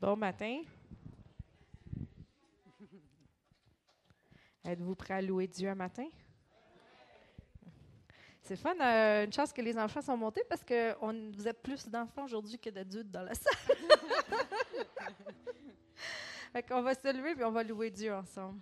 [0.00, 0.62] Bon matin.
[4.64, 6.08] Êtes-vous prêts à louer Dieu un matin?
[8.40, 11.62] C'est fun, euh, une chance que les enfants sont montés parce que on, vous êtes
[11.62, 13.76] plus d'enfants aujourd'hui que d'adultes dans la salle.
[16.70, 18.58] on va se lever et on va louer Dieu ensemble.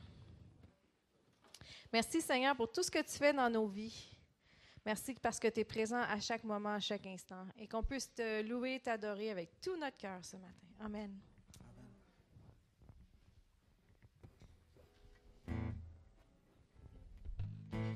[1.93, 4.11] Merci Seigneur pour tout ce que tu fais dans nos vies.
[4.85, 8.13] Merci parce que tu es présent à chaque moment, à chaque instant, et qu'on puisse
[8.13, 10.67] te louer t'adorer avec tout notre cœur ce matin.
[10.81, 11.28] Amen.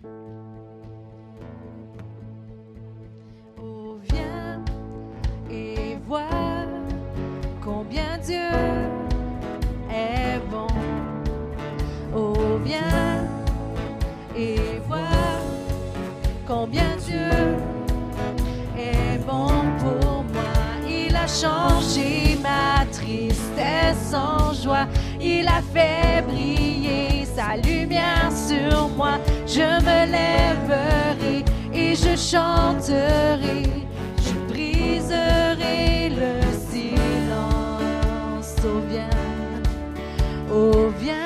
[0.04, 0.08] Oh,
[4.10, 4.64] viens
[5.48, 6.66] et vois
[7.60, 8.50] combien Dieu
[9.88, 10.66] est bon.
[12.16, 12.34] Oh,
[12.64, 13.28] viens
[14.36, 14.98] et vois
[16.48, 17.30] combien Dieu
[18.76, 19.46] est bon
[19.78, 20.52] pour moi.
[20.88, 24.88] Il a changé ma tristesse en joie.
[25.20, 26.71] Il a fait briller
[27.34, 29.18] sa lumière sur moi.
[29.46, 33.62] Je me lèverai et je chanterai.
[34.18, 38.54] Je briserai le silence.
[38.64, 39.18] Oh viens,
[40.52, 41.21] oh viens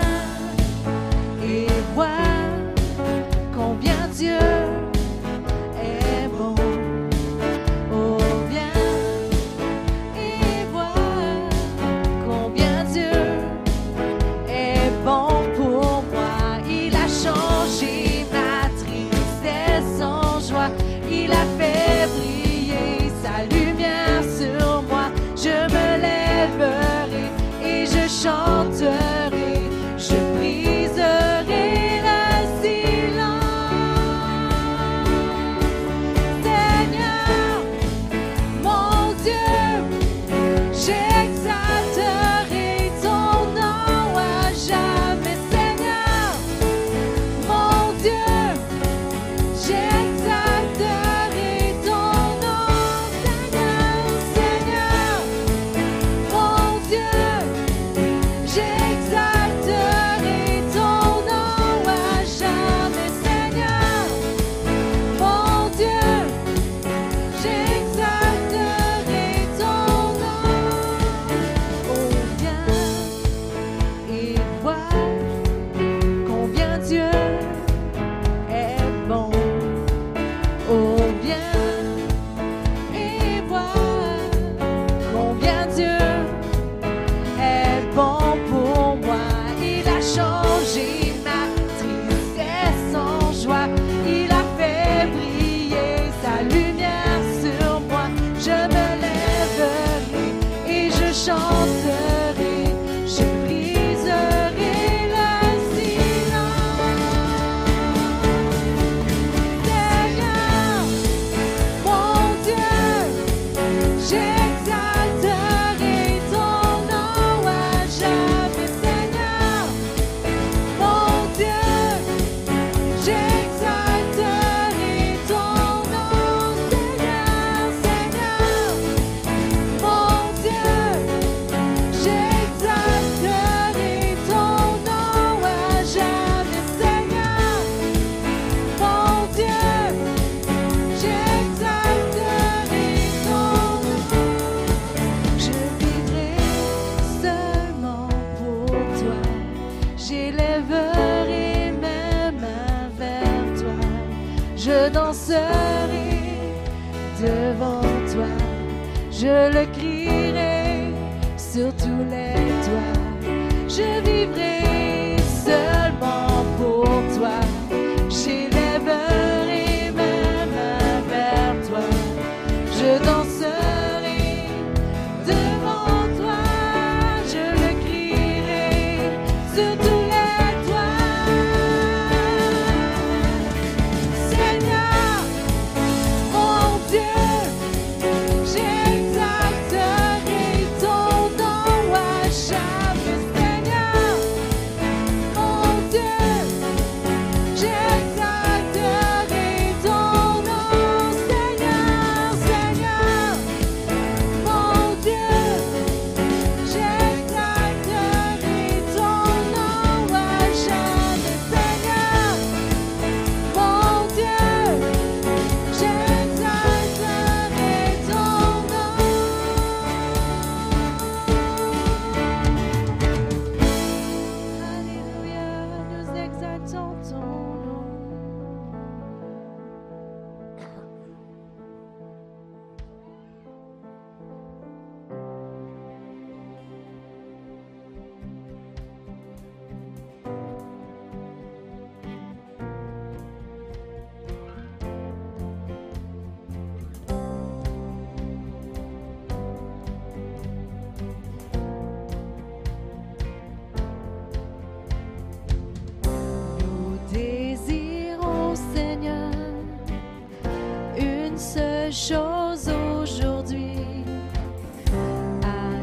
[90.78, 91.05] Il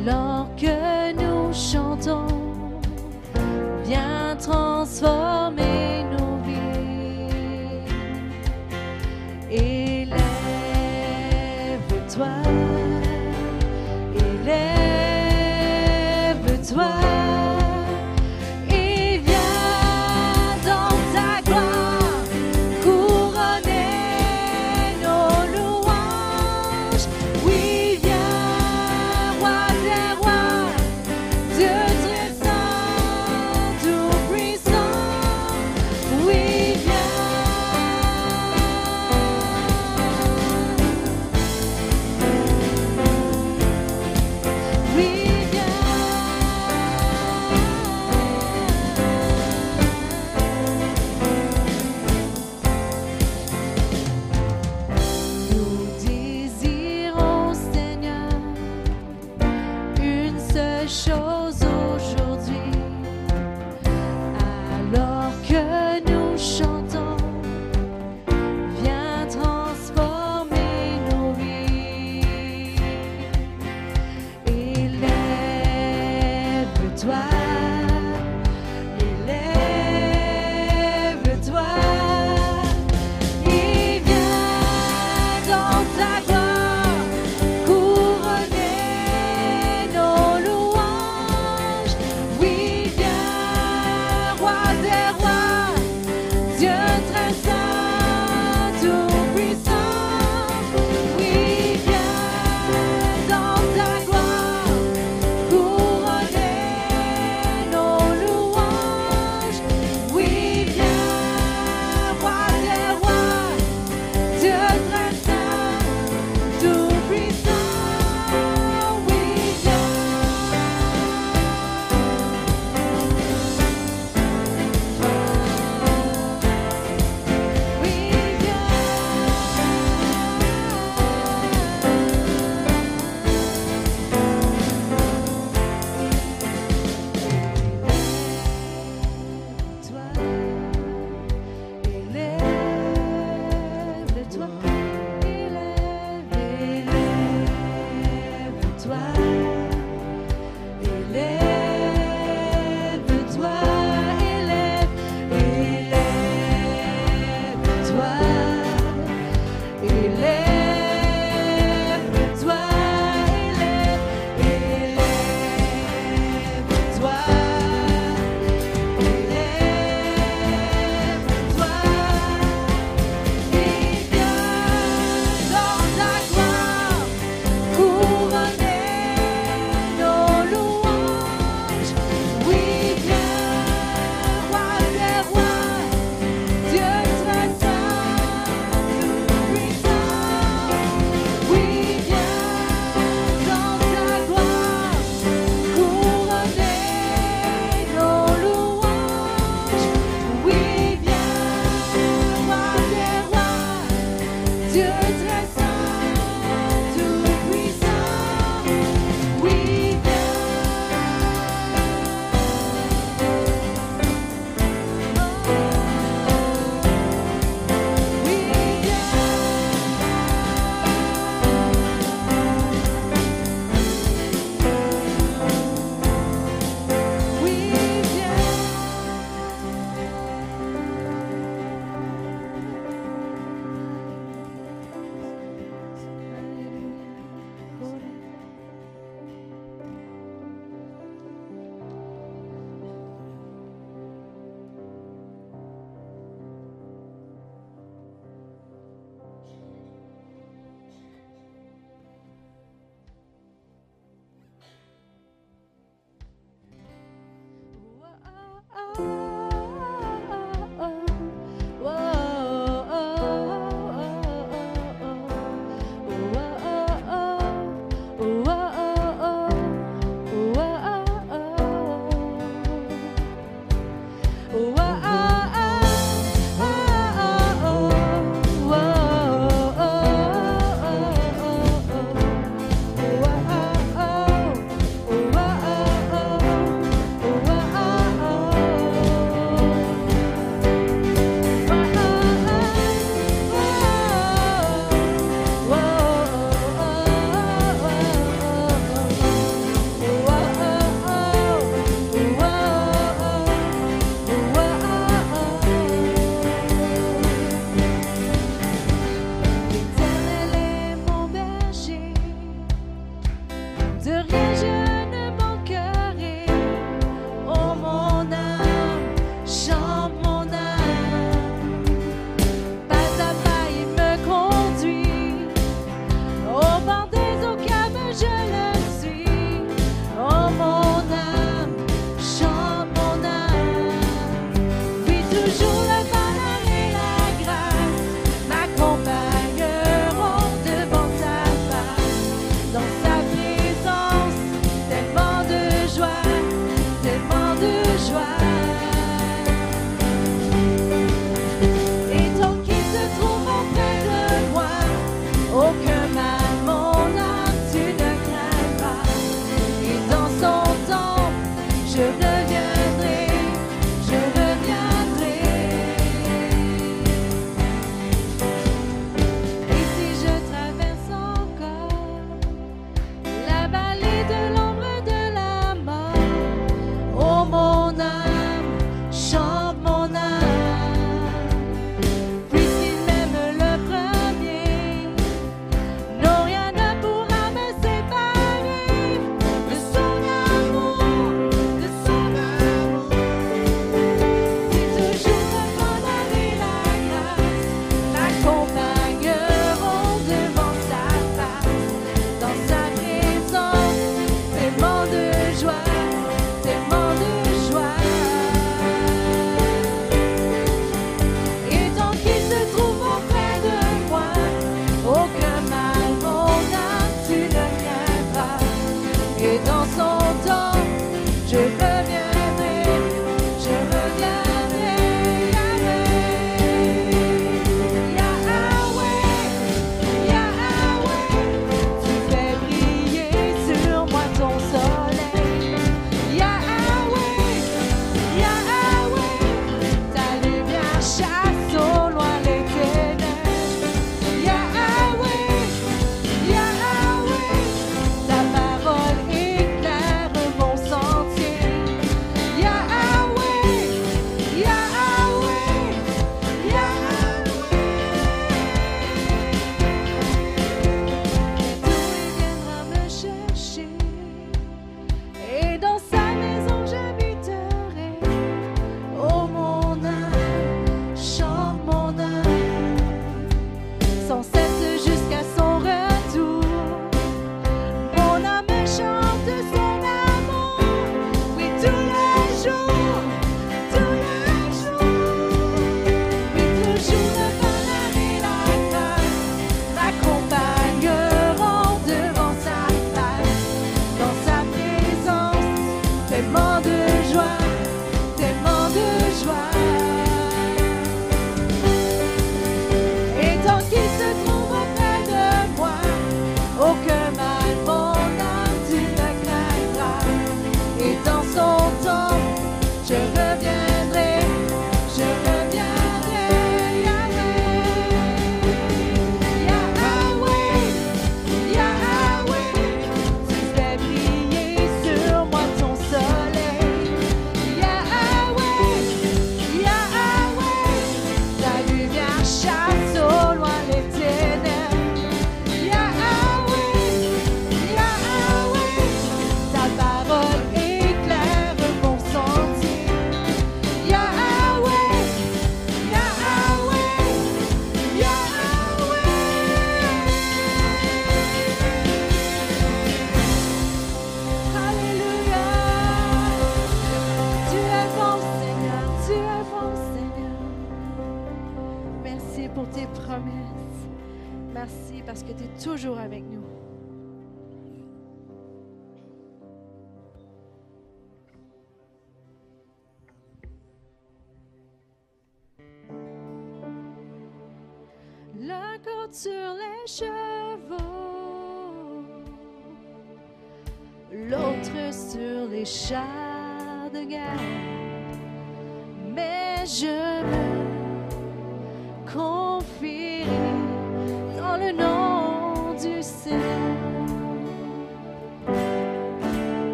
[0.00, 2.26] Alors que nous chantons,
[3.84, 5.47] viens transformer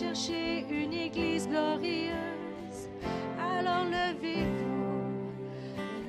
[0.00, 2.88] chercher une église glorieuse,
[3.38, 4.74] alors levez-vous.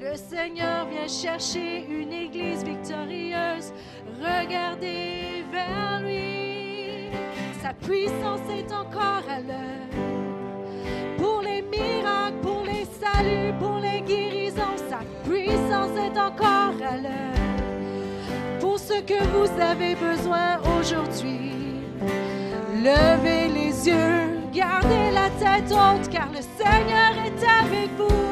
[0.01, 3.73] Le Seigneur vient chercher une église victorieuse.
[4.19, 7.11] Regardez vers lui.
[7.61, 10.01] Sa puissance est encore à l'œuvre.
[11.17, 18.59] Pour les miracles, pour les saluts, pour les guérisons, sa puissance est encore à l'œuvre.
[18.59, 21.51] Pour ce que vous avez besoin aujourd'hui,
[22.83, 23.44] levez
[23.91, 28.24] gardez la tête haute, car le Seigneur est avec vous.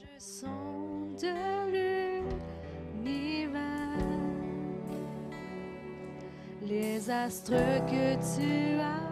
[0.00, 1.34] Je sens de
[3.02, 3.58] l'univers.
[6.64, 9.10] Les astres que tu as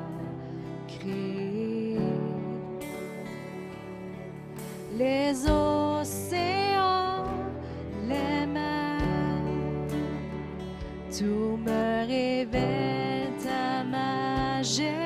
[0.87, 1.99] créés,
[4.97, 7.25] les océans,
[8.07, 9.43] les mers,
[11.11, 15.03] tout me révèle ta majesté.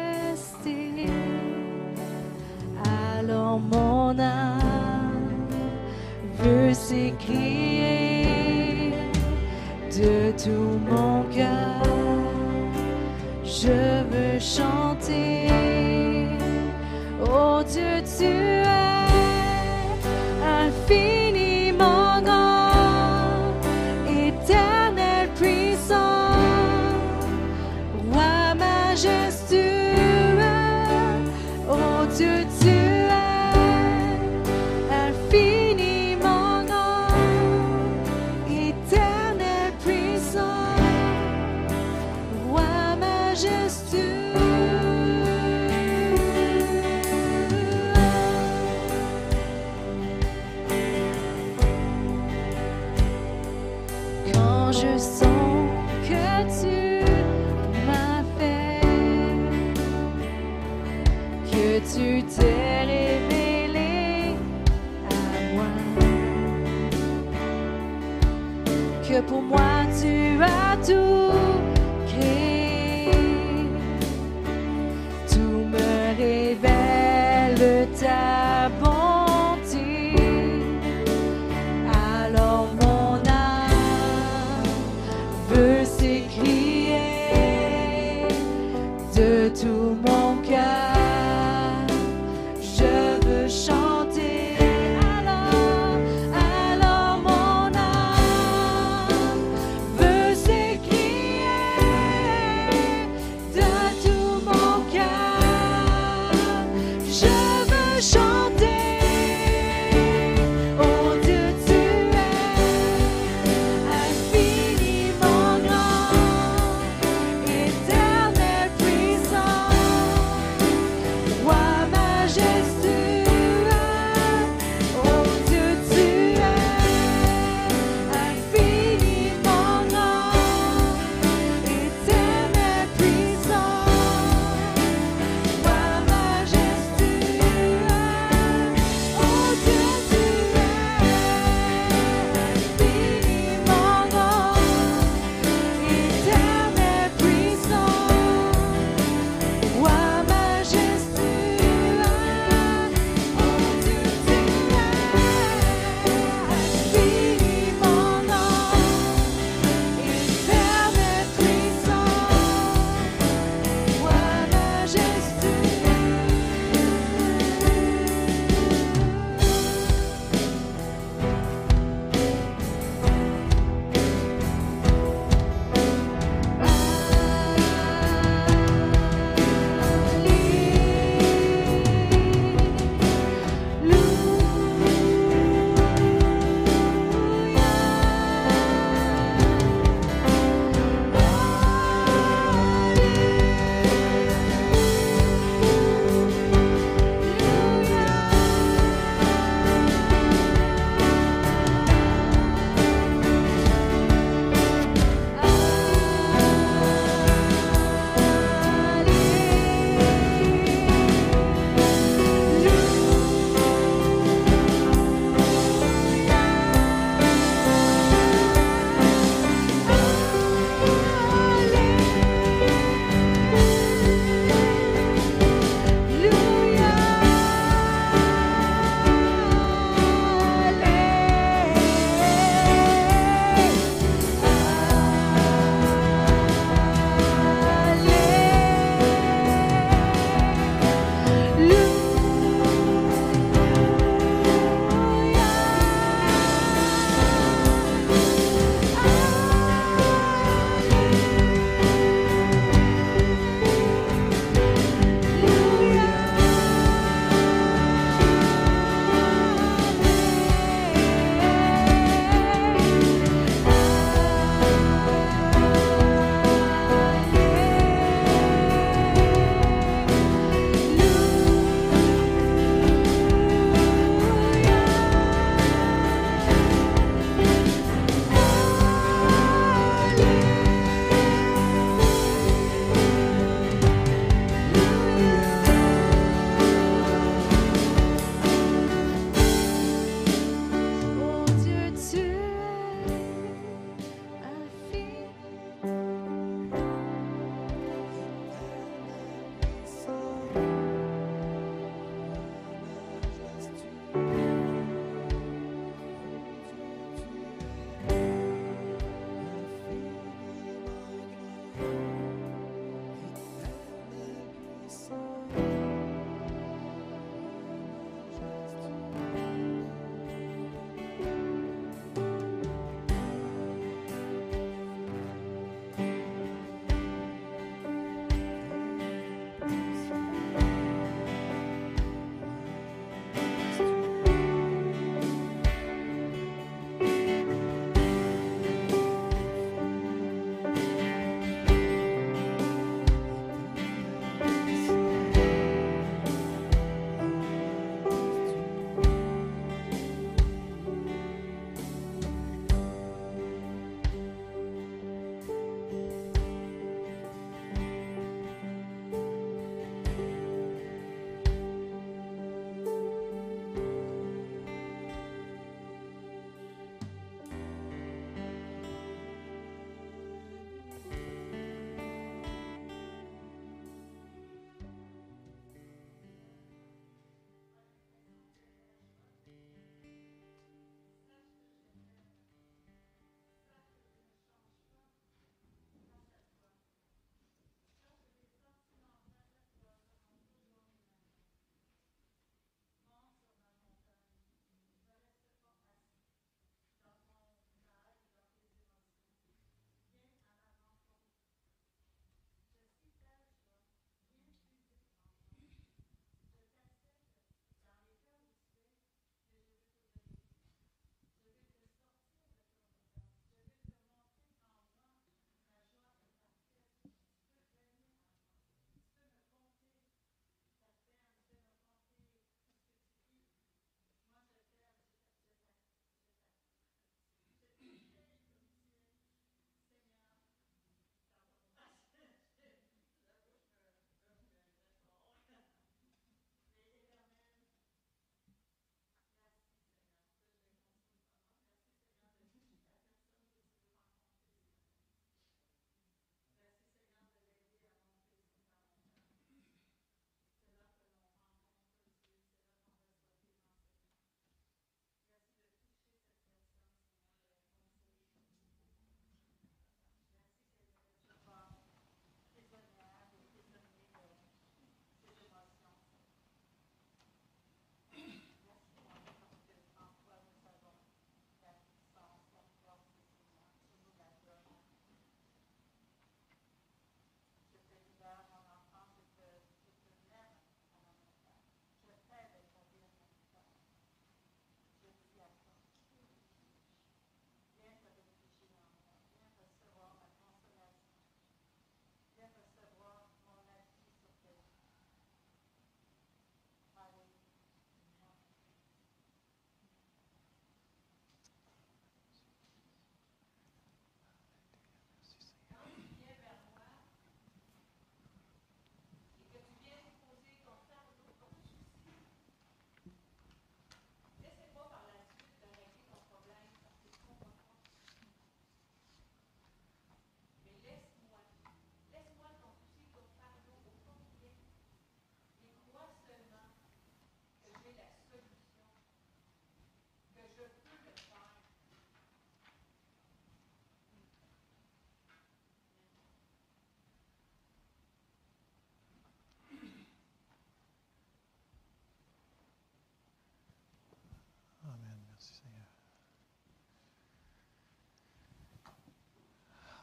[2.84, 4.49] Alors mon âme
[9.90, 11.82] de tout mon cœur,
[13.44, 14.89] je veux chanter.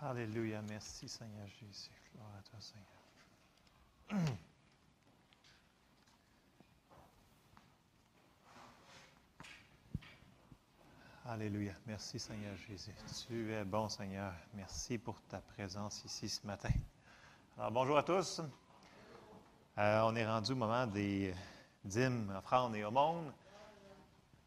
[0.09, 0.61] Alléluia.
[0.69, 1.91] Merci, Seigneur Jésus.
[2.13, 2.87] Gloire à toi, Seigneur.
[11.25, 11.73] Alléluia.
[11.85, 12.95] Merci, Seigneur Jésus.
[13.27, 14.31] Tu es bon, Seigneur.
[14.53, 16.71] Merci pour ta présence ici ce matin.
[17.57, 18.39] Alors, bonjour à tous.
[19.77, 21.33] Euh, on est rendu au moment des
[21.83, 23.33] dîmes, offrandes et aumônes.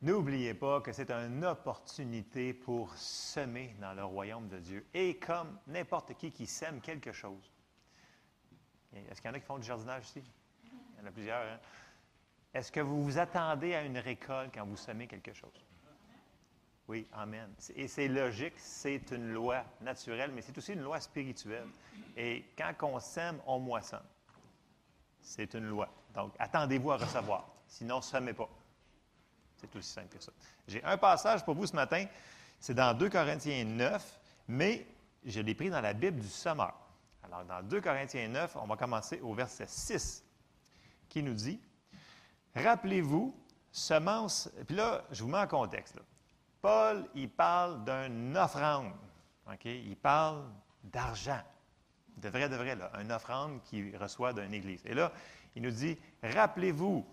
[0.02, 4.86] N'oubliez pas que c'est une opportunité pour semer dans le royaume de Dieu.
[4.94, 7.52] Et comme n'importe qui qui sème quelque chose.
[8.94, 10.22] Est-ce qu'il y en a qui font du jardinage ici?
[10.64, 11.42] Il y en a plusieurs.
[11.42, 11.58] Hein?
[12.54, 15.64] Est-ce que vous vous attendez à une récolte quand vous semez quelque chose?
[16.88, 17.48] Oui, Amen.
[17.76, 21.68] Et c'est logique, c'est une loi naturelle, mais c'est aussi une loi spirituelle.
[22.16, 24.02] Et quand on sème, on moissonne.
[25.20, 25.88] C'est une loi.
[26.14, 27.46] Donc, attendez-vous à recevoir.
[27.68, 28.48] Sinon, semez pas.
[29.60, 30.32] C'est aussi simple que ça.
[30.66, 32.06] J'ai un passage pour vous ce matin.
[32.58, 34.86] C'est dans 2 Corinthiens 9, mais
[35.24, 36.74] je l'ai pris dans la Bible du Sommeur.
[37.22, 40.24] Alors, dans 2 Corinthiens 9, on va commencer au verset 6,
[41.08, 41.60] qui nous dit
[42.54, 43.34] Rappelez-vous,
[43.70, 44.50] semence.
[44.66, 45.96] Puis là, je vous mets en contexte.
[46.60, 48.92] Paul, il parle d'une offrande.
[49.64, 50.44] Il parle
[50.84, 51.40] d'argent.
[52.16, 54.82] De vrai, de vrai, là, une offrande qu'il reçoit d'une église.
[54.86, 55.12] Et là,
[55.54, 57.06] il nous dit Rappelez-vous,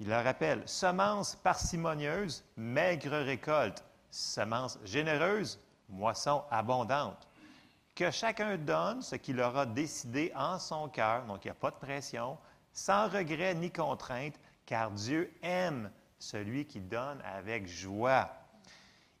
[0.00, 3.84] il le rappelle semence parcimonieuse, maigre récolte.
[4.10, 7.26] Semence généreuse, moisson abondante.
[7.94, 11.72] Que chacun donne ce qu'il aura décidé en son cœur, donc il n'y a pas
[11.72, 12.38] de pression,
[12.72, 18.30] sans regret ni contrainte, car Dieu aime celui qui donne avec joie.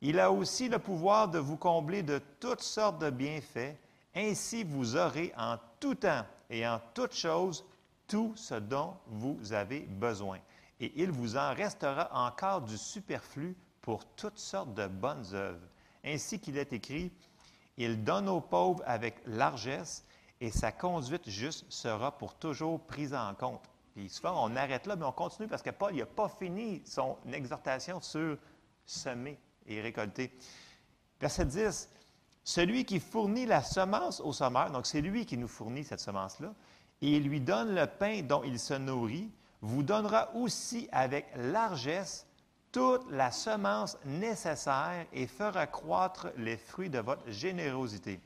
[0.00, 3.74] Il a aussi le pouvoir de vous combler de toutes sortes de bienfaits.
[4.14, 7.64] Ainsi, vous aurez en tout temps et en toutes choses
[8.06, 10.38] tout ce dont vous avez besoin.
[10.80, 15.66] Et il vous en restera encore du superflu pour toutes sortes de bonnes œuvres.
[16.04, 17.12] Ainsi qu'il est écrit,
[17.76, 20.04] il donne aux pauvres avec largesse
[20.40, 23.62] et sa conduite juste sera pour toujours prise en compte.
[23.94, 27.16] Puis souvent, on arrête là, mais on continue parce que Paul n'a pas fini son
[27.32, 28.38] exhortation sur
[28.86, 30.32] semer et récolter.
[31.20, 31.90] Verset 10,
[32.44, 36.54] celui qui fournit la semence au sommeur, donc c'est lui qui nous fournit cette semence-là,
[37.02, 39.30] et il lui donne le pain dont il se nourrit,
[39.60, 42.26] vous donnera aussi avec largesse
[42.72, 48.20] toute la semence nécessaire et fera croître les fruits de votre générosité.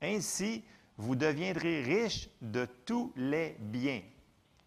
[0.00, 0.64] Ainsi,
[0.96, 4.02] vous deviendrez riches de tous les biens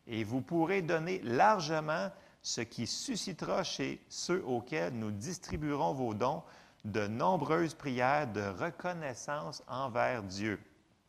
[0.08, 2.10] et vous pourrez donner largement
[2.42, 6.44] ce qui suscitera chez ceux auxquels nous distribuerons vos dons
[6.84, 10.60] de nombreuses prières de reconnaissance envers Dieu.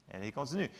[0.08, 0.70] Elle continue.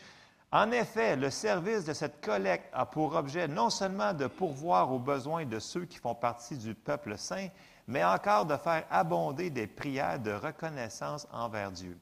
[0.51, 4.99] En effet, le service de cette collecte a pour objet non seulement de pourvoir aux
[4.99, 7.49] besoins de ceux qui font partie du peuple saint,
[7.87, 11.97] mais encore de faire abonder des prières de reconnaissance envers Dieu.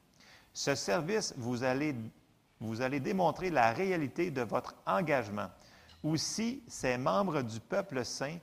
[0.54, 1.96] Ce service, vous allez,
[2.60, 5.50] vous allez démontrer la réalité de votre engagement
[6.06, 8.38] aussi, ces membres du peuple saint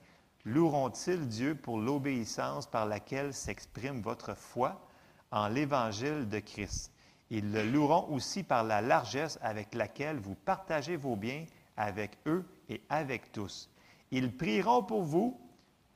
[0.44, 4.84] loueront-ils Dieu pour l'obéissance par laquelle s'exprime votre foi
[5.30, 6.91] en l'Évangile de Christ?
[7.34, 11.46] Ils le loueront aussi par la largesse avec laquelle vous partagez vos biens
[11.78, 13.70] avec eux et avec tous.
[14.10, 15.40] Ils prieront pour vous,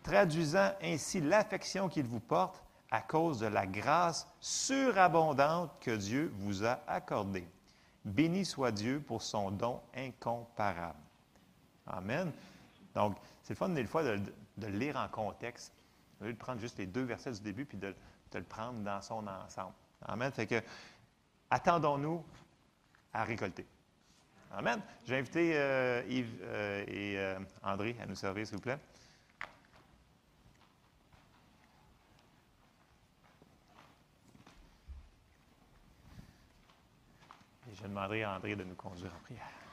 [0.03, 6.65] traduisant ainsi l'affection qu'ils vous portent à cause de la grâce surabondante que Dieu vous
[6.65, 7.47] a accordée.
[8.03, 10.99] Béni soit Dieu pour son don incomparable.
[11.87, 12.33] Amen.
[12.95, 14.19] Donc, c'est le fun des fois de,
[14.63, 15.75] le lire en contexte,
[16.23, 17.95] de prendre juste les deux versets du début puis de,
[18.33, 19.75] le prendre dans son ensemble.
[20.03, 20.33] Amen.
[20.33, 20.63] Fait que,
[21.51, 22.25] attendons-nous
[23.13, 23.67] à récolter.
[24.53, 24.81] Amen.
[25.05, 28.79] J'ai invité euh, Yves euh, et euh, André à nous servir, s'il vous plaît.
[37.71, 39.66] Et je demanderai à André de nous conduire en prière.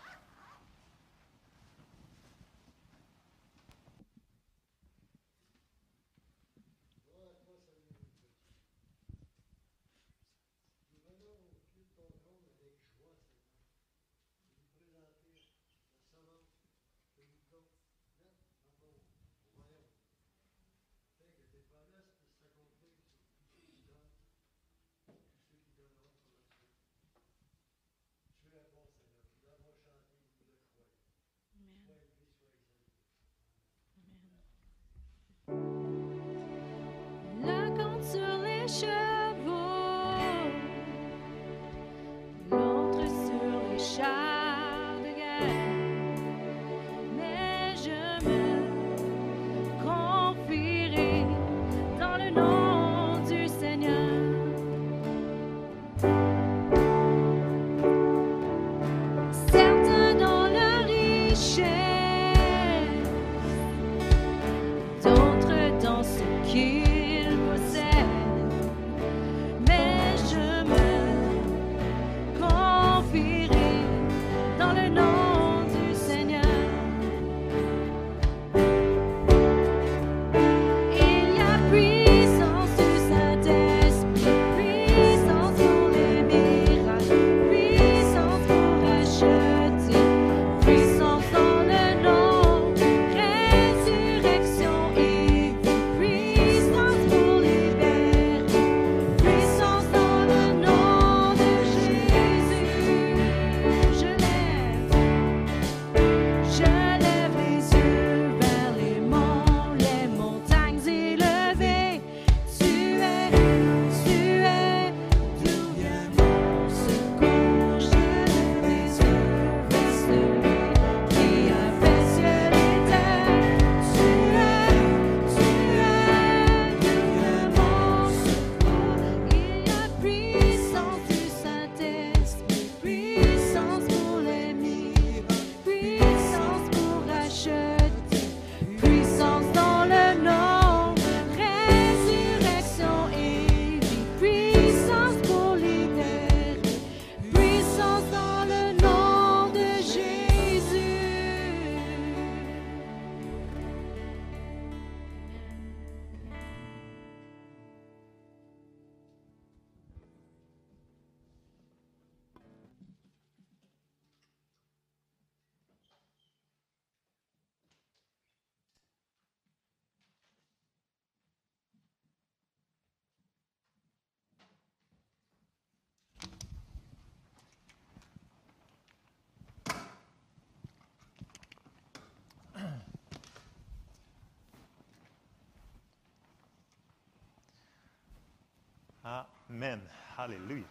[189.53, 189.81] Amen.
[190.17, 190.65] Alléluia.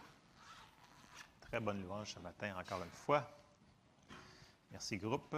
[1.39, 3.25] Très bonne louange ce matin, encore une fois.
[4.71, 5.37] Merci, groupe.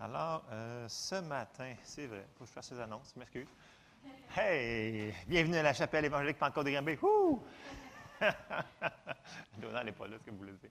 [0.00, 3.46] Alors, euh, ce matin, c'est vrai, il faut que je fasse ces annonces, je m'excuse.
[4.36, 5.14] Hey!
[5.28, 6.98] Bienvenue à la chapelle évangélique Pentecôte de Granby.
[7.02, 7.40] Ouh!
[9.58, 10.70] Donald n'est pas là, ce que vous voulez dire.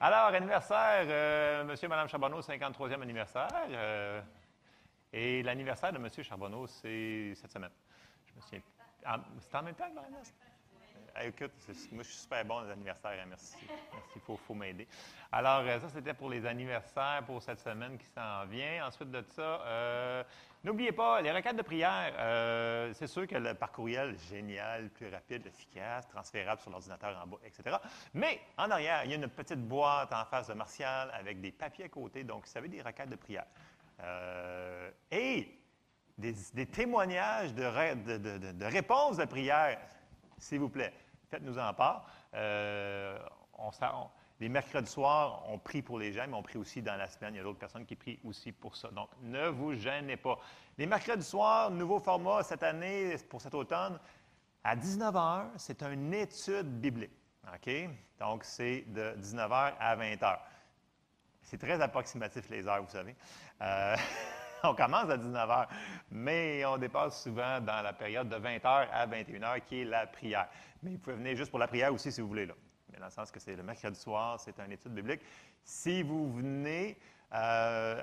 [0.00, 3.48] Alors, anniversaire, euh, Monsieur et Madame Charbonneau, 53e anniversaire.
[3.70, 4.20] euh,
[5.14, 7.72] et l'anniversaire de Monsieur Charbonneau, c'est cette semaine.
[8.26, 8.81] Je me souviens.
[9.40, 10.52] C'est en même temps que?
[11.18, 11.52] Euh, écoute,
[11.92, 13.18] moi, je suis super bon aux anniversaires.
[13.22, 13.56] hein, merci.
[13.68, 14.88] Merci, il faut, m'aider.
[15.30, 18.86] Alors, euh, ça, c'était pour les anniversaires pour cette semaine qui s'en vient.
[18.86, 20.24] Ensuite de ça, euh,
[20.64, 25.08] n'oubliez pas, les requêtes de prière, euh, c'est sûr que le par courriel, génial, plus
[25.08, 27.76] rapide, efficace, transférable sur l'ordinateur en bas, etc.
[28.14, 31.52] Mais en arrière, il y a une petite boîte en face de Martial avec des
[31.52, 32.24] papiers à côté.
[32.24, 33.46] Donc, vous savez, des requêtes de prière.
[35.10, 35.61] Et
[36.30, 39.78] des, témoignages de, de- réponses de prière,
[40.38, 40.92] s'il vous plaît.
[41.30, 42.06] Faites-nous en part.
[42.34, 43.18] Euh,
[44.40, 47.34] les mercredis soirs, on prie pour les gens, mais on prie aussi dans la semaine.
[47.34, 48.88] Il y a d'autres personnes qui prient aussi pour ça.
[48.88, 50.38] Donc, ne vous gênez pas.
[50.76, 54.00] Les mercredis soirs, nouveau format cette année, pour cet automne,
[54.64, 57.12] à 19h, c'est une étude biblique.
[57.54, 57.70] OK?
[58.18, 60.38] Donc, c'est de 19h à 20h.
[61.42, 63.14] C'est très approximatif les heures, vous savez.
[63.60, 63.96] Euh,
[64.64, 65.66] on commence à 19h,
[66.10, 70.48] mais on dépasse souvent dans la période de 20h à 21h, qui est la prière.
[70.82, 72.46] Mais vous pouvez venir juste pour la prière aussi si vous voulez.
[72.46, 72.54] Là.
[72.92, 75.20] Mais dans le sens que c'est le mercredi soir, c'est une étude biblique.
[75.64, 76.96] Si vous venez,
[77.32, 78.02] euh,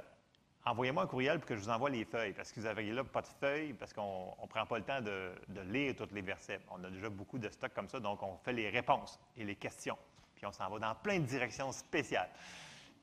[0.66, 3.04] envoyez-moi un courriel pour que je vous envoie les feuilles, parce que vous avez là
[3.04, 6.22] pas de feuilles, parce qu'on ne prend pas le temps de, de lire tous les
[6.22, 6.60] versets.
[6.72, 9.56] On a déjà beaucoup de stocks comme ça, donc on fait les réponses et les
[9.56, 9.98] questions.
[10.36, 12.30] Puis on s'en va dans plein de directions spéciales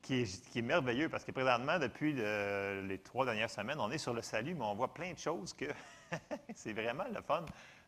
[0.06, 4.14] qui est, merveilleux parce que présentement, depuis le- les trois dernières semaines, on est sur
[4.14, 5.64] le salut, mais on voit plein de choses que
[6.54, 7.44] c'est vraiment le fun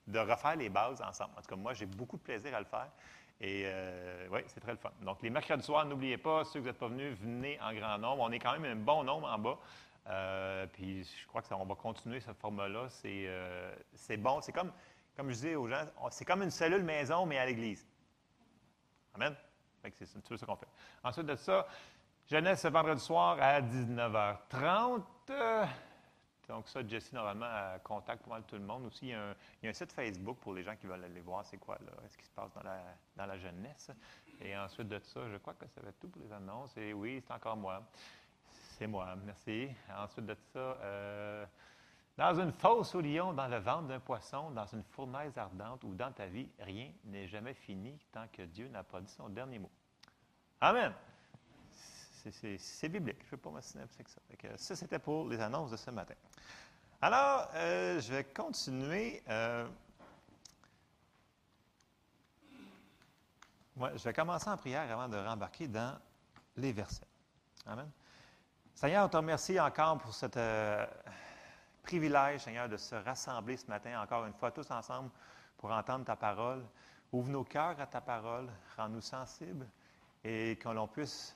[0.07, 1.31] de refaire les bases ensemble.
[1.37, 2.89] En tout cas, moi, j'ai beaucoup de plaisir à le faire.
[3.41, 4.91] Et euh, oui, c'est très le fun.
[5.03, 8.23] Donc, les mercredis soirs, n'oubliez pas, ceux qui n'êtes pas venus, venez en grand nombre.
[8.23, 9.59] On est quand même un bon nombre en bas.
[10.09, 12.89] Euh, puis je crois que ça, on va continuer ce format-là.
[12.89, 14.41] C'est euh, c'est bon.
[14.41, 14.73] C'est comme,
[15.17, 17.87] comme je dis aux gens, c'est comme une cellule maison, mais à l'église.
[19.15, 19.35] Amen?
[19.83, 20.67] Que C'est un peu ça qu'on fait.
[21.05, 21.67] Ensuite de ça,
[22.29, 25.03] jeunesse ce vendredi soir à 19h30.
[25.31, 25.67] Euh,
[26.47, 29.07] Donc ça, Jessie, normalement, pas mal tout le monde aussi.
[29.07, 29.11] Il
[29.63, 31.93] y, a un, site Facebook pour les gens qui veulent aller voir c'est quoi, là,
[32.09, 32.83] ce qui se passe dans la,
[33.17, 33.91] dans la jeunesse.
[34.41, 36.77] Et ensuite de ça, je crois que ça va être tout pour les annonces.
[36.77, 37.83] Et oui, c'est encore moi.
[38.79, 39.69] C'est moi, merci.
[39.97, 41.47] Ensuite de ça, euh,
[42.17, 45.95] dans une fosse au lion, dans le ventre d'un poisson, dans une fournaise ardente ou
[45.95, 49.59] dans ta vie, rien n'est jamais fini tant que Dieu n'a pas dit son dernier
[49.59, 49.71] mot.
[50.61, 50.93] Amen.
[52.33, 53.19] C'est- biblique.
[53.21, 54.21] Je ne veux pas m'assiner que ça.
[54.39, 56.15] Que ça, c'était pour les annonces de ce matin.
[57.01, 59.23] Alors, euh, je vais continuer.
[59.29, 59.69] euh,
[63.95, 65.97] je vais commencer en prière avant de rembarquer dans
[66.57, 67.07] les versets.
[67.67, 67.89] Amen.
[68.75, 70.27] Seigneur, on te remercie encore pour ce
[71.83, 75.11] privilège, Seigneur, de se rassembler ce matin encore une fois tous ensemble
[75.57, 76.65] pour entendre ta parole.
[77.13, 79.67] Ouvre nos cœurs à ta parole, rends-nous sensibles
[80.25, 81.35] et que l'on puisse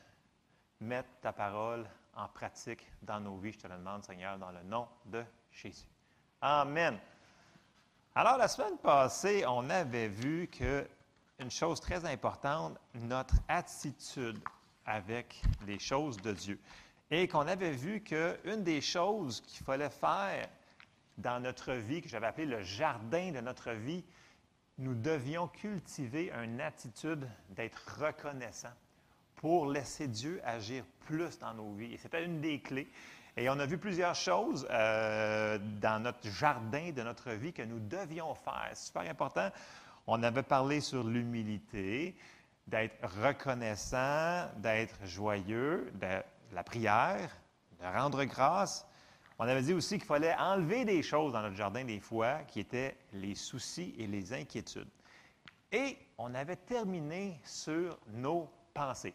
[0.83, 3.53] mettre ta parole en pratique dans nos vies.
[3.53, 5.87] Je te le demande, Seigneur, dans le nom de Jésus.
[6.41, 6.99] Amen.
[8.14, 10.87] Alors, la semaine passée, on avait vu que
[11.39, 14.39] une chose très importante, notre attitude
[14.85, 16.61] avec les choses de Dieu.
[17.11, 20.49] Et qu'on avait vu qu'une des choses qu'il fallait faire
[21.18, 24.05] dans notre vie, que j'avais appelé le jardin de notre vie,
[24.78, 28.72] nous devions cultiver une attitude d'être reconnaissant
[29.43, 31.95] pour laisser Dieu agir plus dans nos vies.
[31.95, 32.88] Et c'était une des clés.
[33.36, 37.80] Et on a vu plusieurs choses euh, dans notre jardin de notre vie que nous
[37.80, 38.70] devions faire.
[38.72, 39.51] C'est super important.
[40.07, 42.14] On avait parlé sur l'humilité,
[42.68, 46.22] d'être reconnaissant, d'être joyeux, de
[46.55, 47.36] la prière,
[47.80, 48.86] de rendre grâce.
[49.40, 52.61] On avait dit aussi qu'il fallait enlever des choses dans notre jardin des fois, qui
[52.61, 54.90] étaient les soucis et les inquiétudes.
[55.72, 59.14] Et on avait terminé sur nos pensées.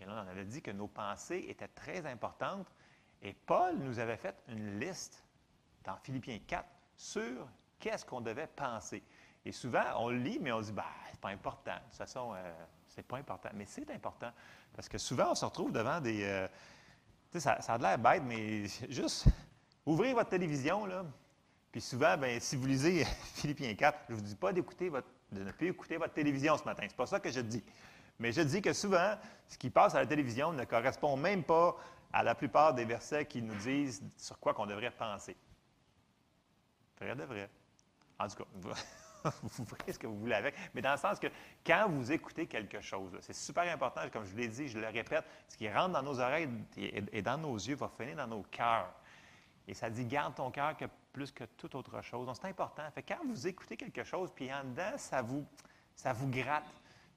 [0.00, 2.66] Et là, on avait dit que nos pensées étaient très importantes.
[3.22, 5.22] Et Paul nous avait fait une liste
[5.84, 6.64] dans Philippiens 4
[6.96, 7.48] sur
[7.78, 9.02] qu'est-ce qu'on devait penser.
[9.44, 11.74] Et souvent, on le lit, mais on dit, bah, c'est pas important.
[11.74, 12.52] De toute façon, euh,
[12.86, 13.50] c'est pas important.
[13.54, 14.32] Mais c'est important.
[14.74, 16.22] Parce que souvent, on se retrouve devant des.
[16.24, 16.48] euh,
[17.30, 19.26] tu sais, ça, ça a l'air bête, mais juste
[19.86, 21.04] ouvrez votre télévision, là.
[21.72, 25.08] Puis souvent, ben, si vous lisez Philippiens 4, je ne vous dis pas d'écouter votre,
[25.30, 26.84] de ne plus écouter votre télévision ce matin.
[26.88, 27.62] C'est pas ça que je dis.
[28.20, 29.16] Mais je dis que souvent,
[29.48, 31.76] ce qui passe à la télévision ne correspond même pas
[32.12, 35.36] à la plupart des versets qui nous disent sur quoi qu'on devrait penser.
[37.00, 37.48] Vrai de vrai.
[38.18, 38.44] En tout cas,
[39.24, 40.54] vous ferez ce que vous voulez avec.
[40.74, 41.28] Mais dans le sens que
[41.64, 44.88] quand vous écoutez quelque chose, c'est super important, comme je vous l'ai dit, je le
[44.88, 48.42] répète, ce qui rentre dans nos oreilles et, dans nos yeux va finir dans nos
[48.42, 48.92] cœurs.
[49.66, 52.26] Et ça dit, garde ton cœur que plus que toute autre chose.
[52.26, 52.82] Donc, c'est important.
[52.94, 55.46] Fait quand vous écoutez quelque chose, puis en dedans, ça vous,
[55.94, 56.64] ça vous gratte.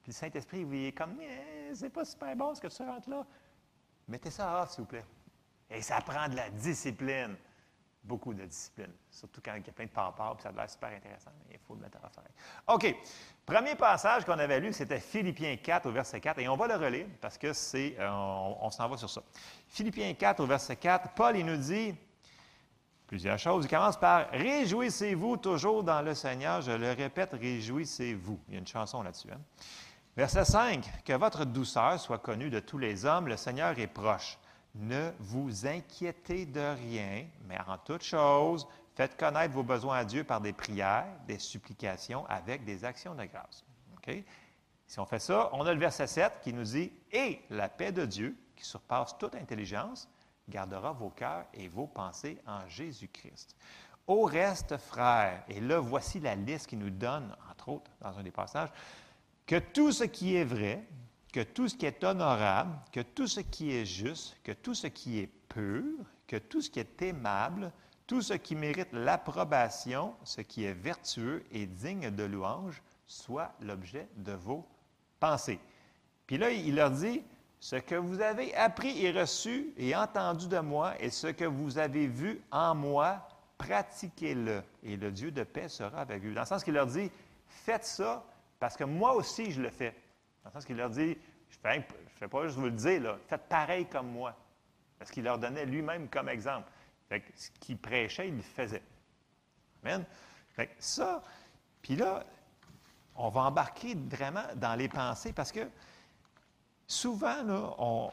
[0.04, 3.08] Puis le Saint-Esprit, vous est comme, Eh, c'est pas super bon ce que tu rentres
[3.10, 3.24] là.
[4.06, 5.04] Mettez ça off, s'il vous plaît.
[5.70, 7.34] Et ça prend de la discipline.
[8.02, 8.92] Beaucoup de discipline.
[9.10, 11.54] Surtout quand il y a plein de pampars, puis ça a l'air super intéressant, mais
[11.54, 12.24] il faut le mettre à faire.
[12.68, 12.94] OK.
[13.46, 16.74] Premier passage qu'on avait lu, c'était Philippiens 4 au verset 4, et on va le
[16.76, 19.22] relire parce que c'est, euh, on s'en va sur ça.
[19.68, 21.94] Philippiens 4 au verset 4, Paul, il nous dit
[23.06, 23.64] plusieurs choses.
[23.64, 26.60] Il commence par Réjouissez-vous toujours dans le Seigneur.
[26.60, 28.38] Je le répète, réjouissez-vous.
[28.48, 29.30] Il y a une chanson là-dessus.
[29.32, 29.40] hein.
[30.16, 34.38] Verset 5, Que votre douceur soit connue de tous les hommes, le Seigneur est proche.
[34.76, 40.22] Ne vous inquiétez de rien, mais en toute chose, faites connaître vos besoins à Dieu
[40.22, 43.64] par des prières, des supplications, avec des actions de grâce.
[43.96, 44.22] OK?
[44.86, 47.90] Si on fait ça, on a le verset 7 qui nous dit Et la paix
[47.90, 50.08] de Dieu, qui surpasse toute intelligence,
[50.48, 53.56] gardera vos cœurs et vos pensées en Jésus-Christ.
[54.06, 58.22] Au reste, frères, et là, voici la liste qui nous donne, entre autres, dans un
[58.22, 58.68] des passages,
[59.46, 60.84] que tout ce qui est vrai,
[61.32, 64.86] que tout ce qui est honorable, que tout ce qui est juste, que tout ce
[64.86, 65.84] qui est pur,
[66.26, 67.72] que tout ce qui est aimable,
[68.06, 74.08] tout ce qui mérite l'approbation, ce qui est vertueux et digne de louange, soit l'objet
[74.16, 74.66] de vos
[75.20, 75.60] pensées.
[76.26, 77.22] Puis là, il leur dit,
[77.60, 81.78] ce que vous avez appris et reçu et entendu de moi et ce que vous
[81.78, 83.26] avez vu en moi,
[83.56, 86.34] pratiquez-le et le Dieu de paix sera avec vous.
[86.34, 87.10] Dans le sens qu'il leur dit,
[87.48, 88.24] faites ça
[88.58, 89.94] parce que moi aussi je le fais.
[90.42, 91.16] Dans le sens qu'il leur dit,
[91.50, 91.82] je ne
[92.18, 94.36] fais, pas juste vous le dire, là, faites pareil comme moi.
[94.98, 96.70] Parce qu'il leur donnait lui-même comme exemple.
[97.08, 98.82] Fait que ce qu'il prêchait, il le faisait.
[99.82, 100.04] Amen.
[100.50, 101.22] Fait que ça,
[101.82, 102.24] puis là,
[103.16, 105.68] on va embarquer vraiment dans les pensées parce que
[106.86, 108.12] souvent,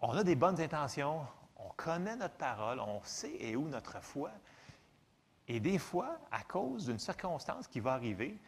[0.00, 1.26] on a des bonnes intentions,
[1.56, 4.30] on connaît notre parole, on sait et où notre foi.
[5.48, 8.38] Et des fois, à cause d'une circonstance qui va arriver,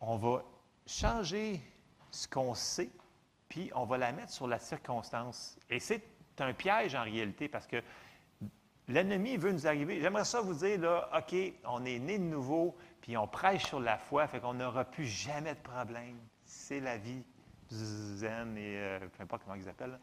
[0.00, 0.44] on va
[0.86, 1.60] changer
[2.10, 2.90] ce qu'on sait,
[3.48, 5.58] puis on va la mettre sur la circonstance.
[5.70, 6.02] Et c'est
[6.38, 7.82] un piège en réalité parce que
[8.88, 10.00] l'ennemi veut nous arriver.
[10.00, 11.34] J'aimerais ça vous dire, là, OK,
[11.64, 15.06] on est né de nouveau, puis on prêche sur la foi, fait qu'on n'aura plus
[15.06, 16.18] jamais de problème.
[16.44, 17.22] C'est la vie
[17.70, 19.90] zen et euh, peu importe comment ils appellent.
[19.90, 19.98] là.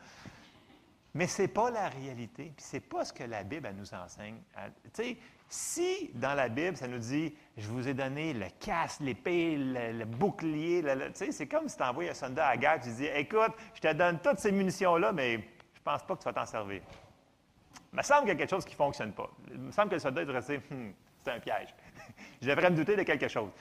[1.13, 3.93] Mais ce n'est pas la réalité, puis ce n'est pas ce que la Bible nous
[3.93, 4.37] enseigne.
[4.55, 5.17] Tu sais,
[5.49, 10.03] si dans la Bible, ça nous dit «Je vous ai donné le casque, l'épée, le,
[10.05, 13.05] bouclier, le- le- c'est comme si tu envoies un soldat à la guerre, tu dis
[13.15, 15.37] «Écoute, je te donne toutes ces munitions-là, mais
[15.75, 16.81] je pense pas que tu vas t'en servir.»
[17.93, 19.29] Il me semble qu'il y a quelque chose qui ne fonctionne pas.
[19.51, 21.75] Il me semble que le soldat devrait dire Hum, c'est un piège.
[22.41, 23.51] je devrais me douter de quelque chose.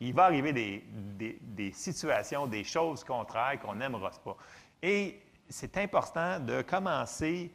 [0.00, 4.36] Il va arriver des, des- des situations, des choses contraires qu'on n'aimera pas.
[4.82, 7.50] Et c'est important de commencer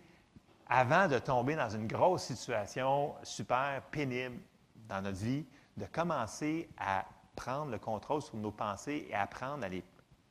[0.68, 4.39] avant de tomber dans une grosse situation super pénible
[4.88, 5.45] dans notre vie,
[5.78, 7.05] de commencer à
[7.36, 9.84] prendre le contrôle sur nos pensées et apprendre à les,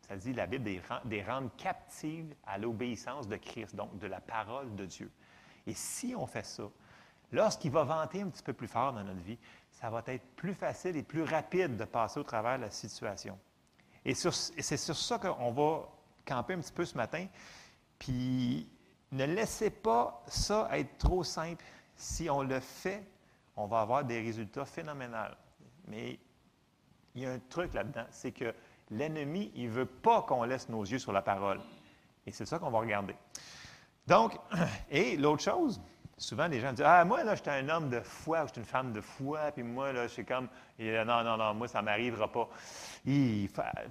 [0.09, 4.07] ça dit la Bible, des, ren- des rendre captives à l'obéissance de Christ, donc de
[4.07, 5.11] la parole de Dieu.
[5.67, 6.65] Et si on fait ça,
[7.31, 9.39] lorsqu'il va vanter un petit peu plus fort dans notre vie,
[9.71, 13.39] ça va être plus facile et plus rapide de passer au travers de la situation.
[14.05, 15.89] Et et c'est sur ça qu'on va
[16.25, 17.27] camper un petit peu ce matin.
[17.99, 18.69] Puis
[19.15, 21.65] ne laissez pas ça être trop simple.
[21.97, 23.05] Si on le fait,
[23.57, 25.35] on va avoir des résultats phénoménaux.
[25.87, 26.19] Mais
[27.15, 28.55] il y a un truc là-dedans, c'est que
[28.91, 31.61] l'ennemi, il ne veut pas qu'on laisse nos yeux sur la parole.
[32.27, 33.15] Et c'est ça qu'on va regarder.
[34.07, 34.39] Donc,
[34.91, 35.81] et l'autre chose,
[36.17, 38.67] souvent les gens disent Ah, moi, là, j'étais un homme de foi, ou j'étais une
[38.67, 40.49] femme de foi, puis moi, là, je suis comme
[40.81, 42.49] euh, Non, non, non, moi, ça ne m'arrivera pas.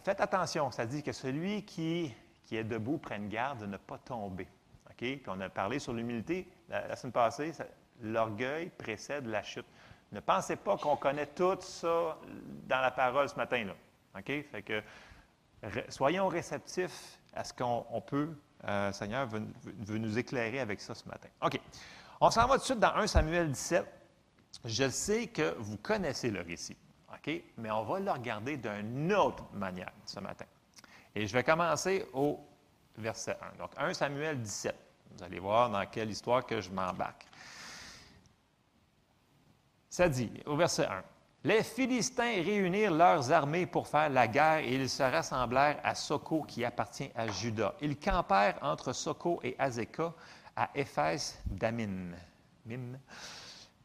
[0.04, 2.14] Faites attention, ça dit que celui qui,
[2.46, 4.48] qui est debout prenne garde de ne pas tomber.
[4.94, 4.98] OK?
[4.98, 7.52] Puis on a parlé sur l'humilité la, semaine passée,
[8.02, 9.66] l'orgueil précède la chute.
[10.12, 12.18] Ne pensez pas qu'on connaît tout ça
[12.68, 13.74] dans la parole ce matin-là.
[14.18, 14.26] OK?
[14.26, 14.82] Fait que
[15.90, 18.30] soyons réceptifs à ce qu'on on peut.
[18.66, 19.44] Euh, Seigneur veut-
[19.80, 21.28] veut nous éclairer avec ça ce matin.
[21.42, 21.60] OK.
[22.22, 23.86] On s'en va tout de suite dans 1 Samuel 17.
[24.66, 26.78] Je sais que vous connaissez le récit,
[27.12, 27.42] OK?
[27.58, 30.46] Mais on va le regarder d'une autre manière ce matin.
[31.16, 32.40] Et je vais commencer au
[32.98, 33.58] verset 1.
[33.58, 34.76] Donc, 1 Samuel 17.
[35.16, 37.26] Vous allez voir dans quelle histoire que je m'embarque.
[39.90, 41.04] Ça dit, au verset 1,
[41.44, 46.42] Les Philistins réunirent leurs armées pour faire la guerre et ils se rassemblèrent à Soko
[46.44, 47.76] qui appartient à Juda.
[47.82, 50.14] Ils campèrent entre Soko et Azekah
[50.56, 52.12] à Éphès d'Amin.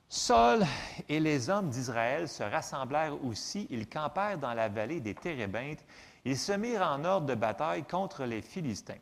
[0.09, 0.65] Saul
[1.09, 3.67] et les hommes d'Israël se rassemblèrent aussi.
[3.69, 5.85] Ils campèrent dans la vallée des Térébintes.
[6.29, 8.99] Ils se mirent en ordre de bataille contre les Philistins.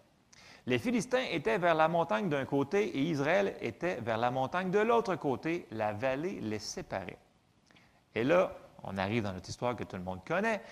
[0.65, 4.79] Les Philistins étaient vers la montagne d'un côté et Israël était vers la montagne de
[4.79, 5.67] l'autre côté.
[5.73, 7.19] La vallée les séparait.
[8.15, 8.53] Et là,
[8.85, 10.63] on arrive dans notre histoire que tout le monde connaît.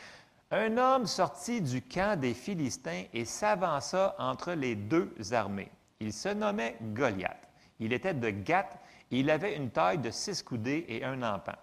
[0.52, 5.72] Un homme sortit du camp des Philistins et s'avança entre les deux armées.
[5.98, 7.48] Il se nommait Goliath.
[7.80, 8.78] Il était de Gath
[9.10, 11.56] et il avait une taille de six coudées et un empan.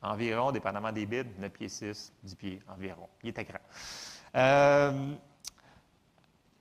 [0.00, 3.08] Environ, dépendamment des bibles, 9 pieds 6, 10 pieds environ.
[3.24, 3.58] Il était grand.
[4.34, 5.14] Euh,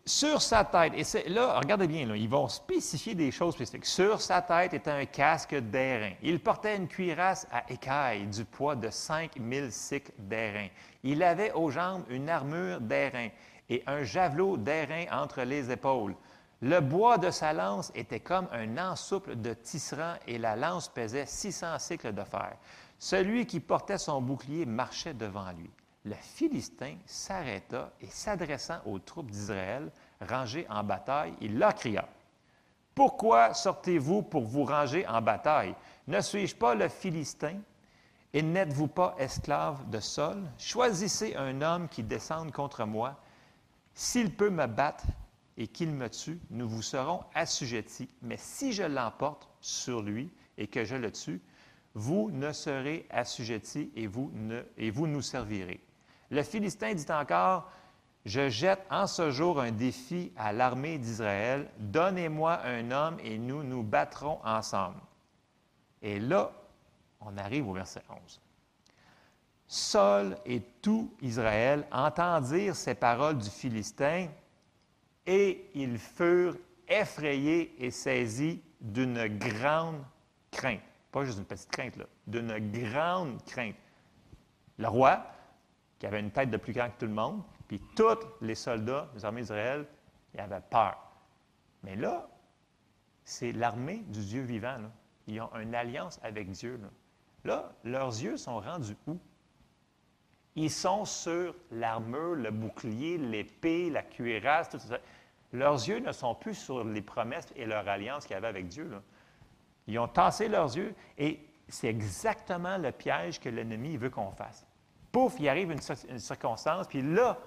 [0.08, 3.86] sur sa tête, et là, regardez bien, ils vont spécifier des choses spécifiques.
[3.86, 6.14] Sur sa tête était un casque d'airain.
[6.24, 10.68] Il portait une cuirasse à écailles du poids de 5000 cycles d'airain.
[11.04, 13.28] Il avait aux jambes une armure d'airain
[13.70, 16.16] et un javelot d'airain entre les épaules.
[16.62, 21.26] Le bois de sa lance était comme un ensouple de tisserand et la lance pesait
[21.26, 22.56] 600 cycles de fer.
[22.98, 25.70] Celui qui portait son bouclier marchait devant lui
[26.08, 29.92] le Philistin s'arrêta et s'adressant aux troupes d'Israël
[30.22, 32.08] rangées en bataille, il leur cria
[32.96, 35.76] Pourquoi sortez-vous pour vous ranger en bataille?
[36.08, 37.60] Ne suis-je pas le Philistin?
[38.34, 43.16] Et n'êtes-vous pas esclave de Saul Choisissez un homme qui descende contre moi.
[43.94, 45.06] S'il peut me battre
[45.58, 48.10] et qu'il me tue, nous vous serons assujettis.
[48.22, 51.42] Mais si je l'emporte sur lui et que je le tue,
[51.96, 54.32] vous ne serez assujettis et vous,
[54.78, 55.82] et vous nous servirez.
[56.30, 57.70] Le Philistin dit encore,
[58.26, 63.64] je jette en ce jour un défi à l'armée d'Israël, donnez-moi un homme et nous
[63.64, 65.00] nous battrons ensemble.
[66.02, 66.52] Et là,
[67.22, 68.42] on arrive au verset 11.
[69.68, 74.28] Saul et tout Israël entendirent ces paroles du Philistin
[75.26, 76.58] et ils furent
[76.88, 80.04] effrayés et saisis d'une grande
[80.52, 80.82] crainte.
[81.12, 83.76] Pas juste une petite crainte, là, d'une grande crainte.
[84.78, 85.26] Le roi,
[86.00, 89.10] qui avait une tête de plus grand que tout le monde, puis tous les soldats
[89.14, 89.86] des armées d'Israël,
[90.34, 90.98] ils avaient peur.
[91.84, 92.30] Mais là,
[93.24, 94.78] c'est l'armée du Dieu vivant.
[95.28, 96.80] Ils ont une alliance avec Dieu.
[97.44, 97.72] Là.
[97.84, 99.20] leurs yeux sont rendus où?
[100.56, 104.98] Ils sont sur l'armure, le bouclier, l'épée, la cuirasse, tout ça.
[105.54, 108.68] Leurs yeux ne sont plus sur les promesses et leur alliance qu'il y avait avec
[108.68, 108.92] Dieu.
[109.88, 111.40] Ils ont tassé leurs yeux et
[111.70, 114.67] c'est exactement le piège que l'ennemi veut qu'on fasse
[115.12, 117.38] pouf, il arrive une, circonstance, puis là,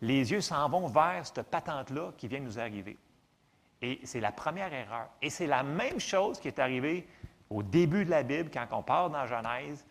[0.00, 2.96] les yeux s'en vont vers cette patente-là qui vient de nous arriver.
[3.82, 5.08] Et c'est la première erreur.
[5.22, 7.06] Et c'est la même chose qui est arrivée
[7.48, 9.86] au début de la Bible, quand on part dans Genèse,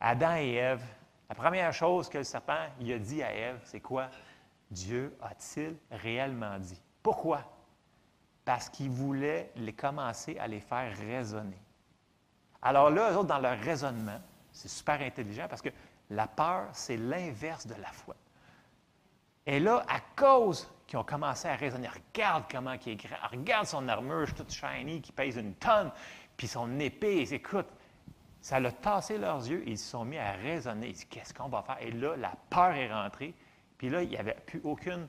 [0.00, 0.82] Adam et Ève.
[1.28, 4.08] La première chose que le serpent a dit à Ève, c'est quoi?
[4.70, 6.80] Dieu a-t-il réellement dit?
[7.02, 7.42] Pourquoi?
[8.44, 11.58] Parce qu'il voulait les commencer à les faire raisonner.
[12.62, 14.20] Alors là, eux autres, dans leur raisonnement,
[14.52, 15.70] c'est super intelligent parce que
[16.14, 18.14] la peur, c'est l'inverse de la foi.
[19.46, 23.66] Et là, à cause qu'ils ont commencé à raisonner, regarde comment il est grand, regarde
[23.66, 25.90] son armure toute shiny qui pèse une tonne,
[26.36, 27.66] puis son épée, écoute,
[28.40, 30.88] ça a tassé leurs yeux ils se sont mis à raisonner.
[30.88, 31.78] Ils disent, qu'est-ce qu'on va faire?
[31.80, 33.34] Et là, la peur est rentrée,
[33.78, 35.08] puis là, il n'y avait plus aucune.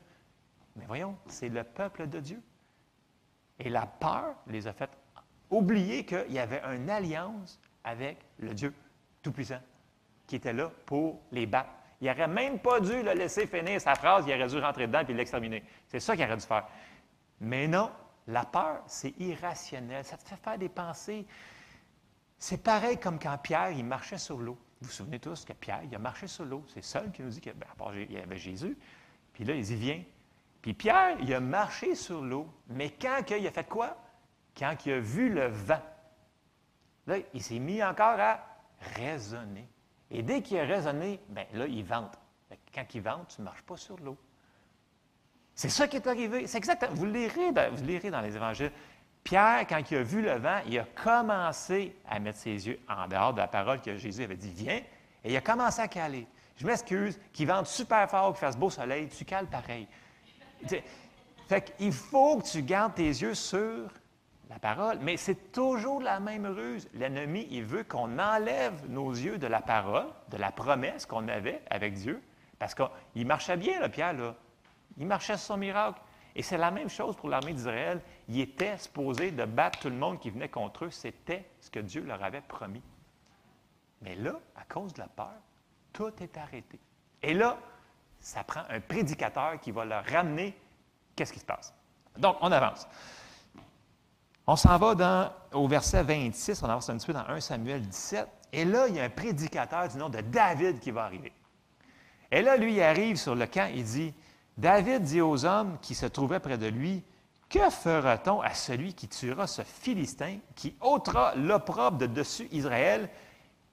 [0.76, 2.41] Mais voyons, c'est le peuple de Dieu.
[3.60, 4.89] Et la peur les a fait
[5.49, 8.74] oublier qu'il y avait une alliance avec le Dieu
[9.22, 9.62] Tout-Puissant
[10.28, 11.69] qui était là pour les battre.
[12.01, 15.01] Il n'aurait même pas dû le laisser finir sa phrase, il aurait dû rentrer dedans
[15.07, 15.63] et l'exterminer.
[15.88, 16.67] C'est ça qu'il aurait dû faire.
[17.39, 17.91] Mais non,
[18.28, 20.03] la peur, c'est irrationnel.
[20.03, 21.26] Ça te fait faire des pensées.
[22.38, 24.57] C'est pareil comme quand Pierre, il marchait sur l'eau.
[24.82, 26.63] Vous vous souvenez tous que Pierre, il a marché sur l'eau.
[26.67, 27.67] C'est seul qui nous dit qu'il ben,
[28.09, 28.78] y avait Jésus.
[29.34, 30.03] Puis là, il y vient.
[30.61, 32.47] Puis Pierre, il a marché sur l'eau.
[32.67, 33.97] Mais quand il a fait quoi?
[34.57, 35.82] Quand il a vu le vent,
[37.07, 38.39] là, il s'est mis encore à
[38.95, 39.67] raisonner.
[40.12, 42.18] Et dès qu'il a raisonné, bien là, il vente.
[42.74, 44.18] Quand il vente, tu ne marches pas sur l'eau.
[45.53, 46.47] C'est ça qui est arrivé.
[46.47, 46.93] C'est exactement.
[46.93, 48.72] Vous lirez, vous lirez dans les évangiles.
[49.24, 53.08] Pierre, quand il a vu le vent, il a commencé à mettre ses yeux en
[53.08, 54.82] dehors de la parole que Jésus avait dit Viens,
[55.24, 56.28] et il a commencé à caler.
[56.58, 59.88] Je m'excuse, qu'il vente super fort, qu'il fasse beau soleil, tu cales pareil.
[61.47, 63.89] Fait qu'il faut que tu gardes tes yeux sur
[64.49, 64.99] la parole.
[65.01, 66.87] Mais c'est toujours la même ruse.
[66.93, 71.61] L'ennemi, il veut qu'on enlève nos yeux de la parole, de la promesse qu'on avait
[71.69, 72.21] avec Dieu,
[72.59, 74.35] parce qu'il marchait bien, le Pierre, là.
[74.97, 75.99] Il marchait sur son miracle.
[76.35, 78.01] Et c'est la même chose pour l'armée d'Israël.
[78.27, 80.91] Il était supposé de battre tout le monde qui venait contre eux.
[80.91, 82.81] C'était ce que Dieu leur avait promis.
[84.01, 85.33] Mais là, à cause de la peur,
[85.93, 86.79] tout est arrêté.
[87.21, 87.57] Et là,
[88.19, 90.57] ça prend un prédicateur qui va leur ramener
[91.15, 91.73] qu'est-ce qui se passe.
[92.17, 92.87] Donc, on avance.
[94.47, 98.27] On s'en va au verset 26, on avance un petit peu dans 1 Samuel 17.
[98.53, 101.33] Et là, il y a un prédicateur du nom de David qui va arriver.
[102.31, 104.13] Et là, lui, il arrive sur le camp, il dit,
[104.57, 107.03] David dit aux hommes qui se trouvaient près de lui,
[107.49, 113.09] Que fera-t-on à celui qui tuera ce Philistin, qui ôtera l'opprobre de dessus Israël?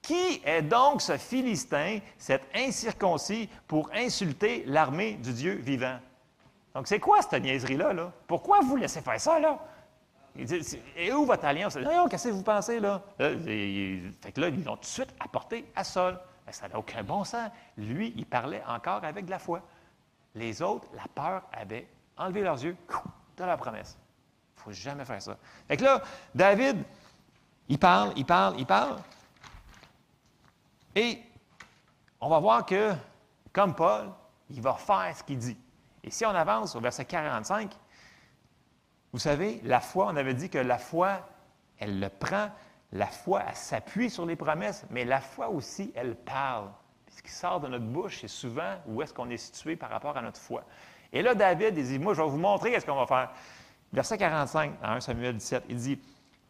[0.01, 5.99] Qui est donc ce Philistin, cet incirconcis, pour insulter l'armée du Dieu vivant?
[6.75, 7.93] Donc, c'est quoi cette niaiserie-là?
[7.93, 8.13] Là?
[8.27, 9.59] Pourquoi vous laissez faire ça, là?
[10.37, 11.77] Il dit, et où votre alliance?
[11.77, 13.03] Non, qu'est-ce que vous pensez, là?
[13.19, 16.19] fait que là, ils l'ont tout de suite apporté à Saul.
[16.47, 17.51] Mais ça n'a aucun bon sens.
[17.77, 19.63] Lui, il parlait encore avec de la foi.
[20.35, 22.77] Les autres, la peur avait enlevé leurs yeux
[23.37, 23.99] de la promesse.
[24.57, 25.37] Il ne faut jamais faire ça.
[25.69, 26.03] Fait que là,
[26.35, 26.83] David,
[27.69, 28.97] il parle, il parle, il parle.
[30.95, 31.23] Et
[32.21, 32.93] on va voir que,
[33.53, 34.11] comme Paul,
[34.51, 35.59] il va faire ce qu'il dit.
[36.05, 37.71] Et si on avance au verset 45,
[39.13, 41.29] vous savez, la foi, on avait dit que la foi,
[41.79, 42.49] elle le prend,
[42.93, 46.71] la foi, elle s'appuie sur les promesses, mais la foi aussi, elle parle.
[47.11, 50.17] Ce qui sort de notre bouche, c'est souvent où est-ce qu'on est situé par rapport
[50.17, 50.65] à notre foi.
[51.13, 53.31] Et là, David, il dit, moi, je vais vous montrer ce qu'on va faire.
[53.93, 55.99] Verset 45, dans 1 Samuel 17, il dit,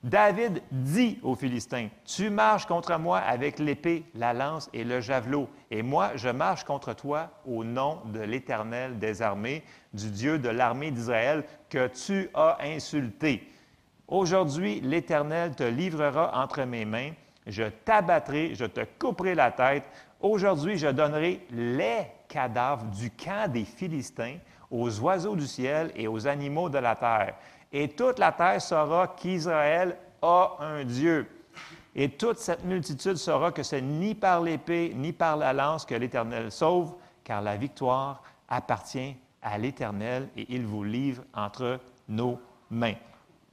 [0.02, 5.48] David dit aux Philistins, Tu marches contre moi avec l'épée, la lance et le javelot,
[5.70, 9.62] et moi je marche contre toi au nom de l'Éternel des armées,
[9.94, 13.48] du Dieu de l'armée d'Israël, que tu as insulté.
[14.08, 17.12] Aujourd'hui, l'Éternel te livrera entre mes mains,
[17.46, 19.84] je t'abattrai, je te couperai la tête.
[20.20, 24.38] Aujourd'hui, je donnerai les cadavres du camp des Philistins
[24.68, 27.34] aux oiseaux du ciel et aux animaux de la terre
[27.72, 31.26] et toute la terre saura qu'Israël a un Dieu.
[31.94, 35.94] Et toute cette multitude saura que c'est ni par l'épée ni par la lance que
[35.94, 36.94] l'Éternel sauve,
[37.24, 42.94] car la victoire appartient à l'Éternel et il vous livre entre nos mains.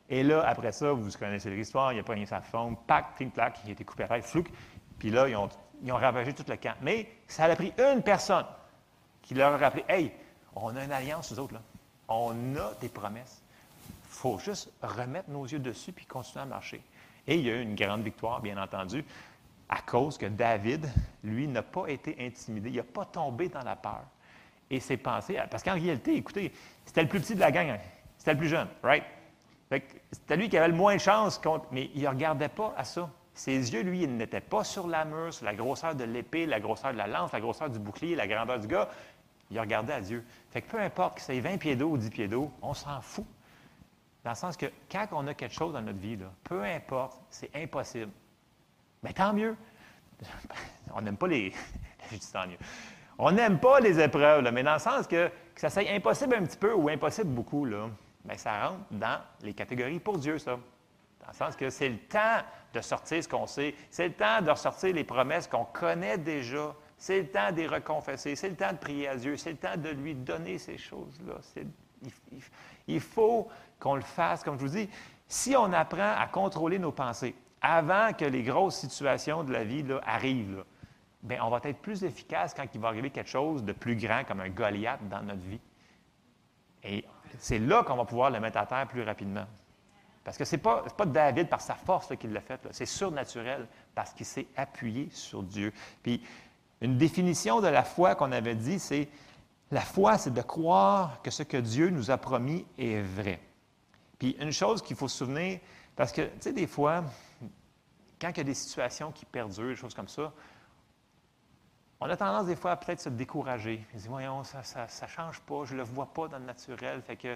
[0.09, 3.59] Et là, après ça, vous connaissez l'histoire, il a pris sa forme, pac, clic, clac,
[3.63, 4.47] il a été coupé à flouk.
[4.97, 5.49] Puis là, ils ont,
[5.83, 6.73] ils ont ravagé tout le camp.
[6.81, 8.45] Mais ça a pris une personne
[9.21, 10.11] qui leur a rappelé Hey,
[10.55, 11.61] on a une alliance, nous autres, là.
[12.07, 13.38] On a des promesses
[14.19, 16.83] faut juste remettre nos yeux dessus puis continuer à marcher.
[17.25, 19.05] Et il y a eu une grande victoire, bien entendu,
[19.69, 20.87] à cause que David,
[21.23, 22.69] lui, n'a pas été intimidé.
[22.69, 24.03] Il n'a pas tombé dans la peur.
[24.69, 26.51] Et ses pensées, parce qu'en réalité, écoutez,
[26.85, 27.77] c'était le plus petit de la gang, hein.
[28.17, 29.03] c'était le plus jeune, right?
[30.11, 31.39] C'était lui qui avait le moins de chance,
[31.71, 33.09] mais il ne regardait pas à ça.
[33.33, 36.59] Ses yeux, lui, ils n'étaient pas sur la mur, sur la grosseur de l'épée, la
[36.59, 38.89] grosseur de la lance, la grosseur du bouclier, la grandeur du gars.
[39.49, 40.25] Il regardait à Dieu.
[40.51, 43.01] Fait que peu importe que c'est 20 pieds d'eau ou 10 pieds d'eau, on s'en
[43.01, 43.25] fout.
[44.23, 47.49] Dans le sens que quand on a quelque chose dans notre vie, peu importe, c'est
[47.55, 48.11] impossible.
[49.03, 49.55] Mais tant mieux.
[50.93, 51.53] on n'aime pas les.
[52.11, 52.57] Je dis tant mieux.
[53.17, 56.43] On n'aime pas les épreuves, mais dans le sens que, que ça soit impossible un
[56.43, 57.89] petit peu ou impossible beaucoup, là,
[58.23, 60.51] bien, ça rentre dans les catégories pour Dieu, ça.
[60.51, 62.41] Dans le sens que c'est le temps
[62.73, 66.73] de sortir ce qu'on sait, c'est le temps de ressortir les promesses qu'on connaît déjà,
[66.97, 69.57] c'est le temps de les reconfesser, c'est le temps de prier à Dieu, c'est le
[69.57, 71.35] temps de lui donner ces choses-là.
[72.87, 73.47] Il, faut
[73.79, 74.89] qu'on le fasse, comme je vous dis,
[75.27, 79.85] si on apprend à contrôler nos pensées avant que les grosses situations de la vie
[80.05, 80.63] arrivent,
[81.21, 84.23] bien, on va être plus efficace quand il va arriver quelque chose de plus grand
[84.23, 85.59] comme un Goliath dans notre vie.
[86.83, 87.05] Et
[87.37, 89.45] c'est là qu'on va pouvoir le mettre à terre plus rapidement.
[90.23, 93.67] Parce que ce n'est pas, pas, David par sa force qui l'a fait, c'est surnaturel
[93.95, 95.73] parce qu'il s'est appuyé sur Dieu.
[96.03, 96.23] Puis,
[96.81, 99.09] une définition de la foi qu'on avait dit, c'est
[99.71, 103.39] la foi, c'est de croire que ce que Dieu nous a promis est vrai.
[104.19, 105.59] Puis une chose qu'il faut se souvenir,
[105.95, 107.03] parce que, tu sais, des fois,
[108.21, 110.31] quand il y a des situations qui perdurent, des choses comme ça,
[112.01, 113.85] on a tendance des fois à peut-être se décourager.
[113.93, 117.01] On dit, voyons, ça ne change pas, je ne le vois pas dans le naturel.
[117.01, 117.35] Fait que,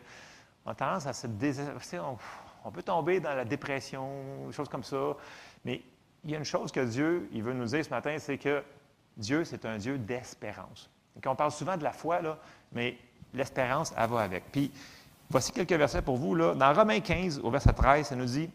[0.65, 2.01] on a tendance à se désespérer.
[2.01, 2.17] On,
[2.63, 5.17] on, peut tomber dans la dépression, des choses comme ça.
[5.65, 5.81] Mais
[6.23, 8.63] il y a une chose que Dieu, il veut nous dire ce matin, c'est que
[9.17, 10.89] Dieu, c'est un Dieu d'espérance.
[11.25, 12.37] On parle souvent de la foi, là,
[12.71, 12.97] mais
[13.33, 14.51] l'espérance, elle va avec.
[14.51, 14.71] Puis,
[15.33, 16.35] Voici quelques versets pour vous.
[16.35, 16.53] Là.
[16.53, 18.51] Dans Romains 15, au verset 13, ça nous dit,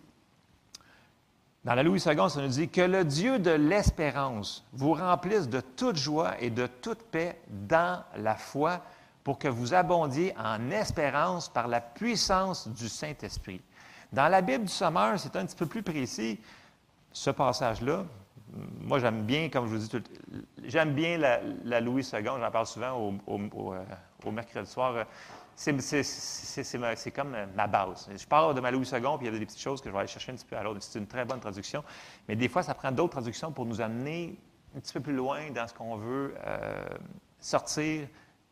[1.64, 5.60] dans la Louis II, ça nous dit que le Dieu de l'espérance vous remplisse de
[5.60, 8.80] toute joie et de toute paix dans la foi
[9.24, 13.60] pour que vous abondiez en espérance par la puissance du Saint-Esprit.
[14.12, 16.38] Dans la Bible du Sommeur, c'est un petit peu plus précis,
[17.12, 18.04] ce passage-là.
[18.82, 20.08] Moi, j'aime bien, comme je vous dis,
[20.62, 22.92] j'aime bien la, Louis II, j'en parle souvent
[23.26, 23.84] au, euh,
[24.24, 25.04] au mercredi soir
[25.58, 28.08] c'est comme ma base.
[28.16, 29.92] Je parle de ma Louis II, puis il y a des petites choses que je
[29.92, 30.78] vais aller chercher un petit peu à l'autre.
[30.80, 31.82] C'est une très bonne traduction.
[32.28, 34.38] Mais des fois, ça prend d'autres traductions pour nous amener
[34.76, 36.86] un petit peu plus loin dans ce qu'on veut euh,
[37.40, 38.06] sortir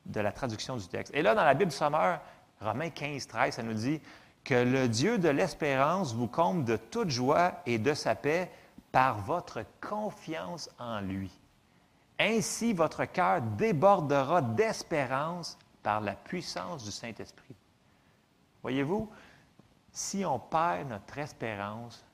[0.05, 1.15] de la traduction du texte.
[1.15, 2.21] Et là, dans la Bible Sommeur,
[2.61, 4.01] Romains 15, 13, ça nous dit
[4.43, 8.51] que le Dieu de l'espérance vous comble de toute joie et de sa paix
[8.91, 11.31] par votre confiance en lui.
[12.19, 15.57] Ainsi, votre cœur débordera d'espérance
[15.87, 17.55] par la puissance du Saint-Esprit.
[18.61, 19.09] Voyez-vous,
[19.93, 22.05] si on perd notre espérance,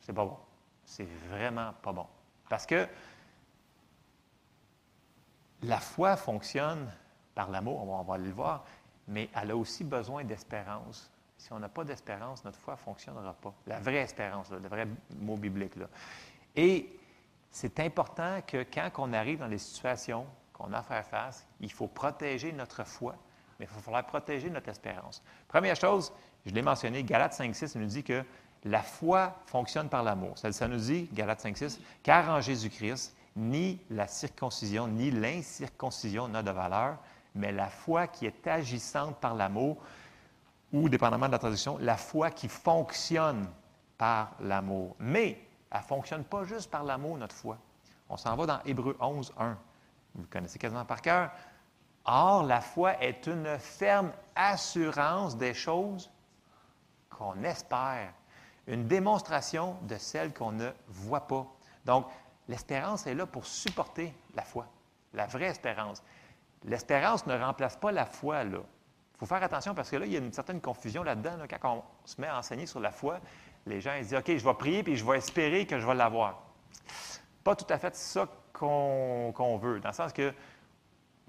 [0.00, 0.38] c'est pas bon.
[0.86, 2.06] C'est vraiment pas bon.
[2.48, 2.88] Parce que
[5.64, 6.90] la foi fonctionne
[7.34, 8.64] par l'amour, on va aller le voir,
[9.06, 11.10] mais elle a aussi besoin d'espérance.
[11.36, 13.52] Si on n'a pas d'espérance, notre foi ne fonctionnera pas.
[13.66, 14.88] La vraie espérance, le vrai
[15.18, 15.76] mot biblique.
[15.76, 15.88] Là.
[16.56, 16.88] Et
[17.50, 20.26] c'est important que quand on arrive dans des situations
[20.58, 23.14] qu'on a à face, il faut protéger notre foi,
[23.58, 25.22] mais il faut falloir protéger notre espérance.
[25.46, 26.12] Première chose,
[26.44, 28.24] je l'ai mentionné, Galates 5.6 nous dit que
[28.64, 30.36] la foi fonctionne par l'amour.
[30.36, 36.42] Ça, ça, nous dit, Galates 5.6, car en Jésus-Christ, ni la circoncision, ni l'incirconcision n'a
[36.42, 36.98] de valeur,
[37.34, 39.76] mais la foi qui est agissante par l'amour,
[40.72, 43.46] ou dépendamment de la traduction, la foi qui fonctionne
[43.96, 44.96] par l'amour.
[44.98, 45.40] Mais
[45.70, 47.58] elle ne fonctionne pas juste par l'amour, notre foi.
[48.08, 49.58] On s'en va dans Hébreu 11, 1.
[50.14, 51.30] Vous connaissez quasiment par cœur.
[52.04, 56.10] Or, la foi est une ferme assurance des choses
[57.10, 58.12] qu'on espère,
[58.66, 61.46] une démonstration de celles qu'on ne voit pas.
[61.84, 62.06] Donc,
[62.48, 64.66] l'espérance est là pour supporter la foi,
[65.12, 66.02] la vraie espérance.
[66.64, 68.58] L'espérance ne remplace pas la foi, là.
[68.58, 71.32] Il faut faire attention parce que là, il y a une certaine confusion là-dedans.
[71.60, 73.18] quand on se met à enseigner sur la foi,
[73.66, 75.94] les gens ils disent OK, je vais prier puis je vais espérer que je vais
[75.94, 76.40] l'avoir.
[77.42, 78.28] Pas tout à fait ça
[78.58, 80.32] qu'on veut, dans le sens que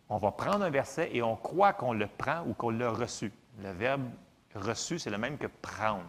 [0.09, 3.31] on va prendre un verset et on croit qu'on le prend ou qu'on l'a reçu.
[3.61, 4.09] Le verbe
[4.55, 6.03] reçu, c'est le même que prendre.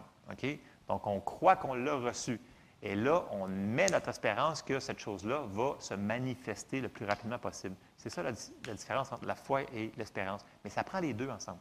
[0.87, 2.39] Donc, on croit qu'on l'a reçu.
[2.83, 7.37] Et là, on met notre espérance que cette chose-là va se manifester le plus rapidement
[7.37, 7.75] possible.
[7.97, 10.43] C'est ça la, différence entre la foi et l'espérance.
[10.63, 11.59] Mais ça prend les deux ensemble.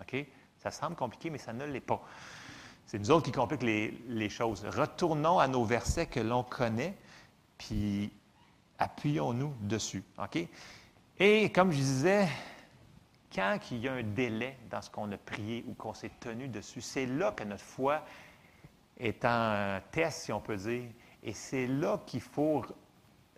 [0.00, 0.26] OK?
[0.58, 2.00] Ça semble compliqué, mais ça ne l'est pas.
[2.86, 4.64] C'est nous autres qui compliquent les, les choses.
[4.64, 6.96] Retournons à nos versets que l'on connaît,
[7.58, 8.10] puis
[8.84, 10.04] appuyons-nous dessus.
[10.18, 10.38] OK?
[11.18, 12.28] Et comme je disais,
[13.34, 16.48] quand il y a un délai dans ce qu'on a prié ou qu'on s'est tenu
[16.48, 18.02] dessus, c'est là que notre foi
[18.98, 20.84] est en test, si on peut dire.
[21.22, 22.64] Et c'est là qu'il faut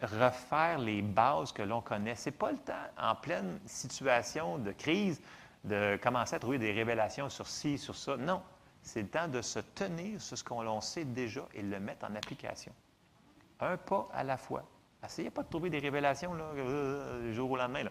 [0.03, 2.17] refaire les bases que l'on connaît.
[2.17, 5.23] Ce n'est pas le temps, en pleine situation de crise,
[5.65, 8.17] de commencer à trouver des révélations sur ci, sur ça.
[8.17, 8.43] Non,
[8.83, 12.15] c'est le temps de se tenir sur ce qu'on sait déjà et le mettre en
[12.15, 12.73] application.
[13.61, 14.65] Un pas à la fois.
[15.07, 17.85] Essayez pas de trouver des révélations là, euh, jour au lendemain.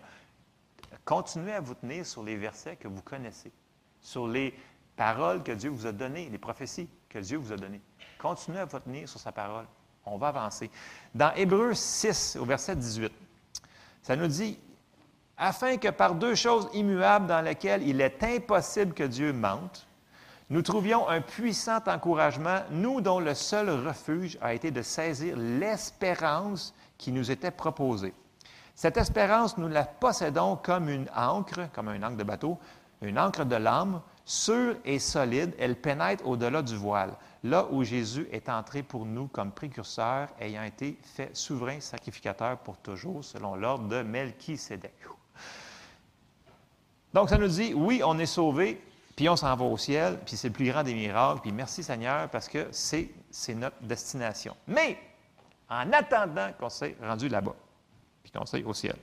[1.04, 3.52] Continuez à vous tenir sur les versets que vous connaissez,
[4.02, 4.54] sur les
[4.96, 7.82] paroles que Dieu vous a données, les prophéties que Dieu vous a données.
[8.20, 9.66] Continuez à vous tenir sur sa parole.
[10.06, 10.70] On va avancer.
[11.14, 13.12] Dans Hébreu 6, au verset 18,
[14.02, 14.60] ça nous dit
[15.38, 19.88] Afin que par deux choses immuables dans lesquelles il est impossible que Dieu mente,
[20.50, 26.76] nous trouvions un puissant encouragement, nous dont le seul refuge a été de saisir l'espérance
[26.98, 28.14] qui nous était proposée.
[28.74, 32.60] Cette espérance, nous la possédons comme une ancre, comme un ancre de bateau,
[33.02, 38.28] une ancre de l'âme, sûre et solide, elle pénètre au-delà du voile, là où Jésus
[38.32, 43.88] est entré pour nous comme précurseur, ayant été fait souverain sacrificateur pour toujours, selon l'ordre
[43.88, 44.94] de Melchisédek.
[47.14, 48.82] Donc, ça nous dit, oui, on est sauvé,
[49.16, 51.82] puis on s'en va au ciel, puis c'est le plus grand des miracles, puis merci
[51.82, 53.10] Seigneur, parce que c'est,
[53.56, 54.56] notre destination.
[54.68, 54.98] Mais,
[55.70, 57.56] en attendant qu'on s'est rendu là-bas,
[58.24, 58.96] puis qu'on s'est au ciel,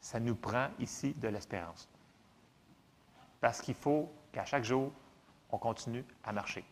[0.00, 1.88] ça nous prend ici de l'espérance.
[3.40, 4.92] Parce qu'il faut qu'à chaque jour,
[5.50, 6.64] on continue à marcher.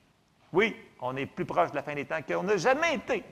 [0.52, 3.24] Oui, on est plus proche de la fin des temps qu'on n'a jamais été,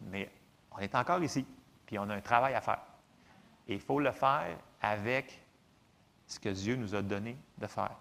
[0.00, 0.30] mais
[0.70, 1.46] on est encore ici,
[1.86, 2.80] puis on a un travail à faire.
[3.68, 5.40] Et il faut le faire avec
[6.26, 7.96] ce que Dieu nous a donné de faire.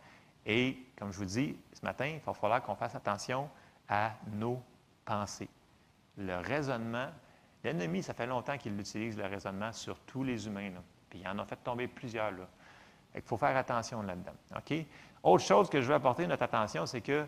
[0.46, 3.50] Et comme je vous dis ce matin, il va falloir qu'on fasse attention
[3.88, 4.62] à nos
[5.06, 5.50] pensées.
[6.22, 7.10] Le raisonnement,
[7.64, 10.72] l'ennemi, ça fait longtemps qu'il utilise le raisonnement sur tous les humains.
[11.10, 12.32] Puis il en a fait tomber plusieurs.
[12.32, 12.48] Là.
[13.16, 14.34] Il faut faire attention là-dedans.
[15.24, 17.26] Autre chose que je veux apporter notre attention, c'est que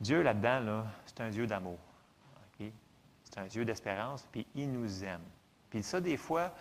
[0.00, 1.78] Dieu là-dedans, là, c'est un Dieu d'amour.
[3.24, 5.24] C'est un Dieu d'espérance, puis il nous aime.
[5.68, 6.54] Puis ça, des fois,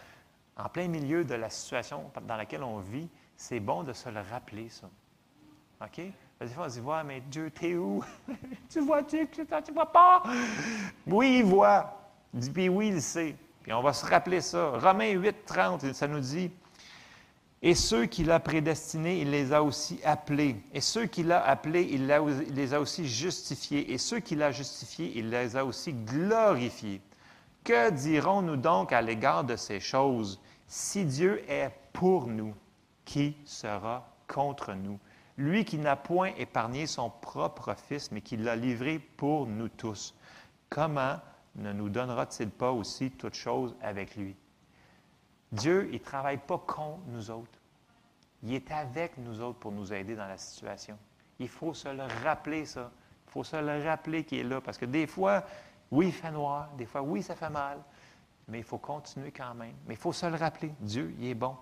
[0.57, 4.21] en plein milieu de la situation dans laquelle on vit, c'est bon de se le
[4.21, 4.89] rappeler, ça.
[5.81, 6.01] OK?
[6.43, 8.03] Des fois, on se dit, ouais, mais Dieu, t'es où?
[8.69, 10.23] tu vois-tu tu ne vois pas?
[11.07, 12.11] Oui, il voit.
[12.53, 13.35] Puis oui, il sait.
[13.61, 14.71] Puis on va se rappeler ça.
[14.71, 16.51] Romains 8, 30, ça nous dit,
[17.61, 20.57] et ceux qu'il a prédestinés, il les a aussi appelés.
[20.73, 23.93] Et ceux qu'il a appelés, il, les a aussi justifiés.
[23.93, 26.99] Et ceux qu'il a justifiés, il les a aussi glorifiés.
[27.63, 30.41] Que dirons-nous donc à l'égard de ces choses?
[30.67, 32.53] Si Dieu est pour nous,
[33.05, 34.99] qui sera contre nous?
[35.37, 40.15] Lui qui n'a point épargné son propre Fils, mais qui l'a livré pour nous tous.
[40.69, 41.19] Comment
[41.55, 44.35] ne nous donnera-t-il pas aussi toutes choses avec lui?
[45.51, 47.59] Dieu, il ne travaille pas contre nous autres.
[48.43, 50.97] Il est avec nous autres pour nous aider dans la situation.
[51.39, 52.91] Il faut se le rappeler, ça.
[53.27, 54.61] Il faut se le rappeler qu'il est là.
[54.61, 55.43] Parce que des fois,
[55.91, 56.69] oui, il fait noir.
[56.77, 57.79] Des fois, oui, ça fait mal.
[58.47, 59.75] Mais il faut continuer quand même.
[59.87, 60.73] Mais il faut se le rappeler.
[60.79, 61.55] Dieu, il est bon.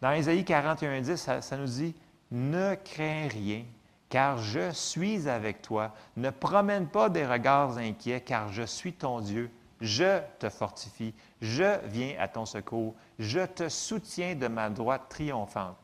[0.00, 1.94] Dans Ésaïe 41, 10, ça, ça nous dit
[2.32, 3.64] Ne crains rien,
[4.08, 5.94] car je suis avec toi.
[6.16, 9.50] Ne promène pas des regards inquiets, car je suis ton Dieu.
[9.82, 11.12] Je te fortifie.
[11.42, 12.94] Je viens à ton secours.
[13.18, 15.76] Je te soutiens de ma droite triomphante.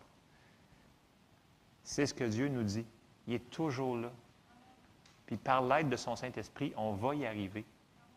[1.84, 2.86] C'est ce que Dieu nous dit.
[3.26, 4.10] Il est toujours là.
[5.26, 7.66] Puis par l'aide de son Saint-Esprit, on va y arriver.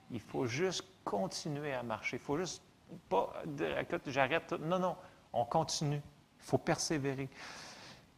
[0.10, 2.16] Il faut juste continuer à marcher.
[2.16, 2.64] Il faut juste
[3.10, 4.53] pas dire, écoute, j'arrête.
[4.53, 4.95] Non, non,
[5.34, 6.02] on continue.
[6.40, 7.28] Il faut persévérer.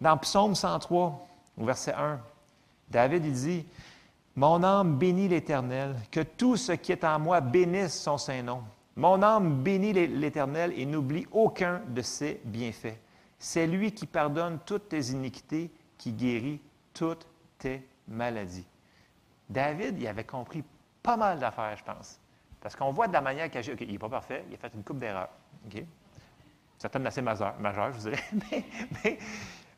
[0.04, 1.28] Dans Psaume 103,
[1.58, 2.20] au verset 1,
[2.90, 3.66] David il dit
[4.36, 8.64] Mon âme bénit l'Éternel, que tout ce qui est en moi bénisse son Saint-Nom.
[8.98, 12.98] Mon âme bénit l'Éternel et n'oublie aucun de ses bienfaits.
[13.40, 16.60] C'est lui qui pardonne toutes tes iniquités, qui guérit
[16.94, 17.26] toutes
[17.58, 18.68] tes maladies.
[19.50, 20.66] David, il avait compris
[21.02, 22.20] pas mal d'affaires, je pense.
[22.60, 24.84] Parce qu'on voit de la manière qu'il il n'est pas parfait, il a fait une
[24.84, 25.30] coupe d'erreurs.
[25.66, 25.82] OK?
[26.78, 27.54] Certaines assez majeures,
[27.94, 28.24] je vous dirais.
[29.06, 29.18] Mais,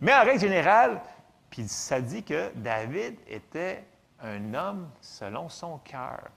[0.01, 1.01] mais, en règle générale,
[1.49, 3.84] puis ça dit que David était
[4.22, 6.30] un homme selon son cœur.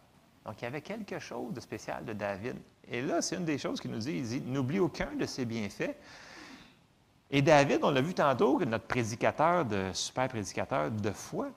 [0.45, 2.57] Donc, il y avait quelque chose de spécial de David.
[2.91, 4.13] Et là, c'est une des choses qu'il nous dit.
[4.13, 5.95] Il dit N'oublie aucun de ses bienfaits.
[7.31, 11.51] Et David, on l'a vu tantôt, notre prédicateur, de, super prédicateur de foi,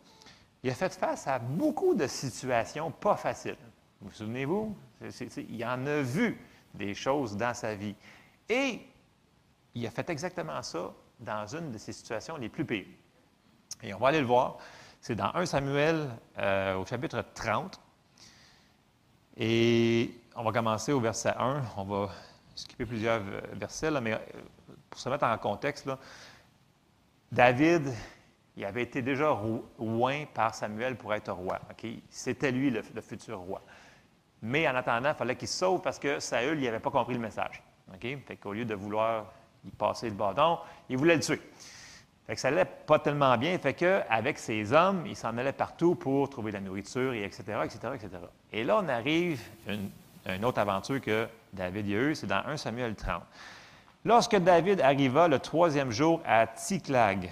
[0.63, 3.57] il a fait face à beaucoup de situations pas faciles.
[4.01, 4.75] Vous vous souvenez-vous?
[5.49, 6.37] Il en a vu
[6.73, 7.95] des choses dans sa vie.
[8.49, 8.81] Et
[9.73, 10.91] il a fait exactement ça
[11.21, 12.85] dans une de ses situations les plus pires.
[13.83, 14.57] Et on va aller le voir.
[14.99, 17.79] C'est dans 1 Samuel euh, au chapitre 30.
[19.37, 21.61] Et on va commencer au verset 1.
[21.77, 22.09] On va
[22.55, 23.21] skipper plusieurs
[23.53, 24.17] versets, là, mais euh,
[24.89, 25.89] pour se mettre en contexte,
[27.31, 27.93] David,
[28.57, 29.35] il avait été déjà
[29.79, 31.59] loin par Samuel pour être roi.
[32.09, 33.61] C'était lui le, futur roi.
[34.41, 37.63] Mais en attendant, il fallait qu'il sauve parce que Saül n'avait pas compris le message.
[37.99, 39.33] Fait qu'au lieu de vouloir
[39.65, 40.57] y passer le bâton,
[40.89, 41.39] il voulait le tuer.
[42.27, 43.57] Fait que ça n'allait pas tellement bien.
[43.57, 47.79] Fait qu'avec ses hommes, il s'en allait partout pour trouver la nourriture, et etc., etc.,
[47.95, 48.09] etc.
[48.53, 52.57] Et là, on arrive à une, autre aventure que David a eue, c'est dans 1
[52.57, 53.23] Samuel 30.
[54.05, 57.29] Lorsque David arriva le troisième jour à Ticlag,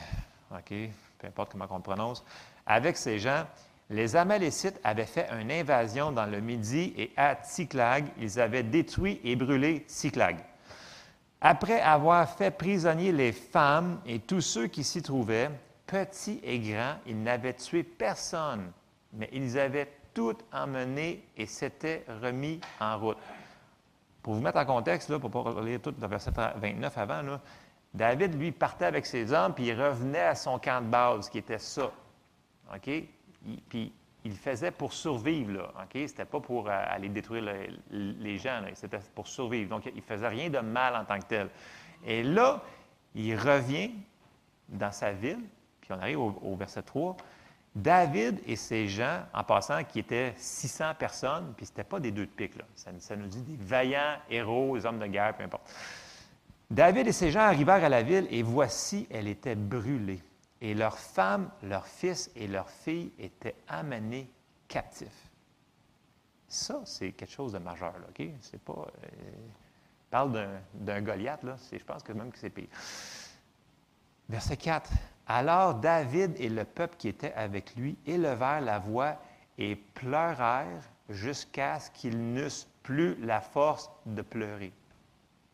[0.52, 0.74] OK,
[1.18, 2.24] peu importe comment on le prononce,
[2.66, 3.46] avec ses gens,
[3.90, 9.20] les Amalécites avaient fait une invasion dans le Midi et à Ticlag, ils avaient détruit
[9.24, 10.38] et brûlé Ticlag.
[11.42, 15.50] Après avoir fait prisonnier les femmes et tous ceux qui s'y trouvaient,
[15.88, 18.72] petits et grands, ils n'avaient tué personne,
[19.14, 23.18] mais ils avaient tout emmené et s'étaient remis en route.
[24.22, 27.22] Pour vous mettre en contexte, là, pour ne pas lire tout le verset 29 avant,
[27.94, 31.38] David, lui, partait avec ses hommes, puis il revenait à son camp de base, qui
[31.38, 31.92] était ça.
[32.74, 32.90] OK?
[33.70, 33.94] puis
[34.26, 35.74] il faisait pour survivre, là.
[35.84, 36.02] OK?
[36.08, 37.54] C'était pas pour euh, aller détruire
[37.92, 39.70] les gens, c'était pour survivre.
[39.70, 41.50] Donc, il faisait rien de mal en tant que tel.
[42.06, 42.62] Et là,
[43.16, 43.92] il revient
[44.68, 45.40] dans sa ville,
[45.82, 47.16] puis on arrive au verset 3.
[47.76, 52.12] David et ses gens, en passant, qui étaient 600 personnes, puis ce n'était pas des
[52.12, 52.66] deux de pique, là.
[52.76, 55.72] Ça, nous dit des vaillants héros, des hommes de guerre, peu importe.
[56.70, 60.22] David et ses gens arrivèrent à la ville et voici, elle était brûlée.
[60.62, 64.30] Et leurs femmes, leurs fils et leurs filles étaient amenés
[64.68, 65.30] captifs.
[66.48, 68.28] Ça, c'est quelque chose de majeur, là, OK?
[68.42, 68.88] C'est pas.
[69.04, 69.32] Euh,
[70.10, 71.56] parle d'un Goliath, là.
[71.72, 72.68] Je pense que même que c'est pire.
[74.28, 74.92] Verset 4.
[75.28, 79.18] Alors David et le peuple qui était avec lui élevèrent la voix
[79.60, 84.74] et pleurèrent jusqu'à ce qu'ils n'eussent plus la force de pleurer.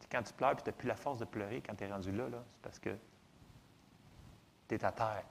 [0.09, 2.11] Quand tu pleures et tu n'as plus la force de pleurer quand tu es rendu
[2.11, 2.95] là, c'est parce que
[4.67, 5.23] tu à terre.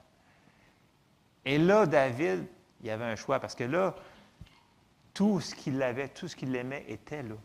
[1.45, 2.45] Et là, David,
[2.81, 3.95] il avait un choix parce que là,
[5.13, 7.35] tout ce qu'il avait, tout ce qu'il aimait était là.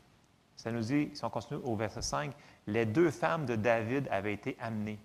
[0.56, 2.32] Ça nous dit, si on continue au verset 5,
[2.66, 4.98] les deux femmes de David avaient été amenées.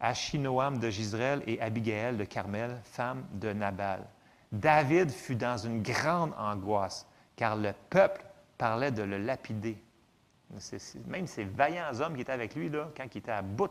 [0.00, 4.06] Achinoam de Gisraël et Abigail de Carmel, femme de Nabal.
[4.52, 7.06] David fut dans une grande angoisse,
[7.36, 8.24] car le peuple
[8.56, 9.76] parlait de le lapider.
[11.06, 13.70] même ces vaillants hommes qui étaient avec lui, là, quand il était à bout,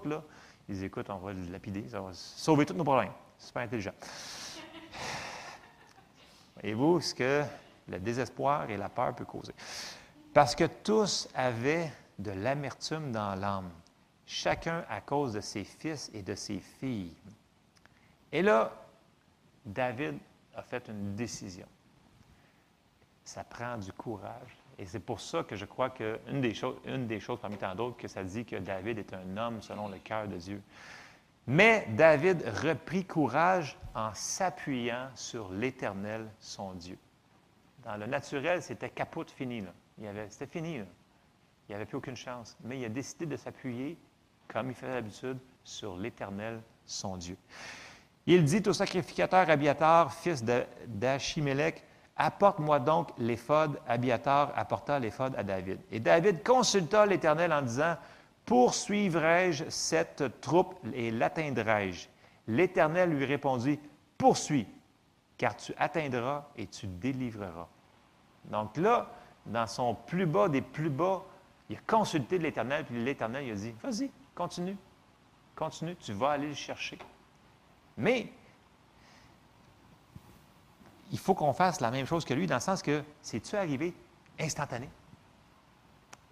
[0.67, 3.11] ils disaient Écoute, on va le lapider, ça va sauver tous nos problèmes.
[3.37, 3.93] Super intelligent.
[6.59, 7.43] Voyez-vous ce que
[7.87, 9.53] le désespoir et la peur peuvent causer?
[10.33, 13.69] Parce que tous avaient de l'amertume dans l'âme
[14.25, 17.15] chacun à cause de ses fils et de ses filles.
[18.31, 18.71] Et là,
[19.65, 20.17] David
[20.55, 21.67] a fait une décision.
[23.23, 24.56] Ça prend du courage.
[24.79, 27.73] Et c'est pour ça que je crois qu'une des, choses, une des choses parmi tant
[27.73, 30.61] d'autres, que ça dit que David est un homme selon le cœur de Dieu.
[31.47, 36.97] Mais David reprit courage en s'appuyant sur l'Éternel, son Dieu.
[37.83, 39.63] Dans le naturel, c'était capote fini.
[40.29, 40.79] C'était fini.
[40.79, 40.85] Là.
[41.67, 42.57] Il n'y avait plus aucune chance.
[42.63, 43.97] Mais il a décidé de s'appuyer,
[44.47, 47.37] comme il fait d'habitude, sur l'Éternel, son Dieu.
[48.25, 50.43] Il dit au sacrificateur Abiatar, fils
[50.85, 51.83] d'Achimélec,
[52.17, 53.79] Apporte-moi donc l'éphod.
[53.87, 55.79] Abiatar apporta l'éphod à David.
[55.91, 57.95] Et David consulta l'Éternel en disant
[58.45, 62.07] Poursuivrai-je cette troupe et l'atteindrai-je
[62.47, 63.79] L'Éternel lui répondit
[64.17, 64.67] Poursuis,
[65.37, 67.67] car tu atteindras et tu délivreras.
[68.45, 69.11] Donc là,
[69.45, 71.23] dans son plus bas des plus bas,
[71.69, 74.77] il a l'Éternel, puis l'Éternel lui a dit Vas-y, continue,
[75.55, 76.97] continue, tu vas aller le chercher.
[77.97, 78.31] Mais
[81.11, 83.93] il faut qu'on fasse la même chose que lui, dans le sens que c'est-tu arrivé
[84.39, 84.89] instantané?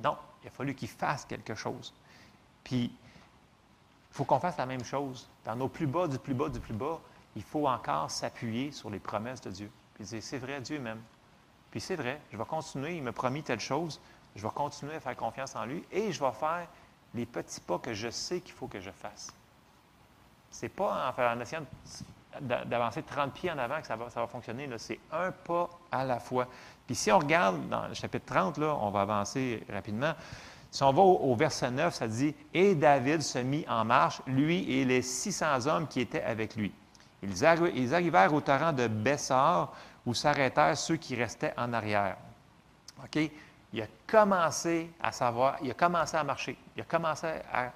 [0.03, 1.93] Non, il a fallu qu'il fasse quelque chose.
[2.63, 5.29] Puis, il faut qu'on fasse la même chose.
[5.45, 6.99] Dans nos plus bas, du plus bas, du plus bas,
[7.35, 9.71] il faut encore s'appuyer sur les promesses de Dieu.
[9.93, 11.01] Puis dire, c'est vrai, Dieu m'aime.
[11.71, 13.99] Puis c'est vrai, je vais continuer, il m'a promis telle chose,
[14.35, 16.67] je vais continuer à faire confiance en lui et je vais faire
[17.13, 19.33] les petits pas que je sais qu'il faut que je fasse.
[20.49, 21.65] C'est pas en, en essayant
[22.41, 24.69] d'avancer 30 pieds en avant que ça va, ça va fonctionner.
[24.77, 26.47] C'est un pas à la fois.
[26.85, 30.13] Puis si on regarde dans le chapitre 30, là, on va avancer rapidement.
[30.71, 34.69] Si on va au, verset 9, ça dit Et David se mit en marche, lui
[34.71, 36.73] et les 600 hommes qui étaient avec lui.
[37.23, 37.45] Ils,
[37.95, 39.71] arrivèrent au torrent de Bessar,
[40.05, 42.17] où s'arrêtèrent ceux qui restaient en arrière.
[43.03, 43.31] OK?
[43.73, 47.71] Il a commencé à savoir, il a commencé à marcher, il a commencé à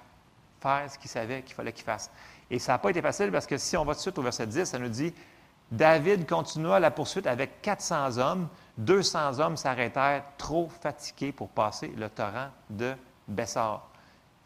[0.60, 2.10] faire ce qu'il savait qu'il fallait qu'il fasse.
[2.50, 4.22] Et ça n'a pas été facile parce que si on va tout de suite au
[4.22, 5.14] verset 10, ça nous dit
[5.70, 8.48] David continua la poursuite avec 400 hommes.
[8.78, 12.94] 200 hommes s'arrêtèrent trop fatigués pour passer le torrent de
[13.28, 13.88] Bessar.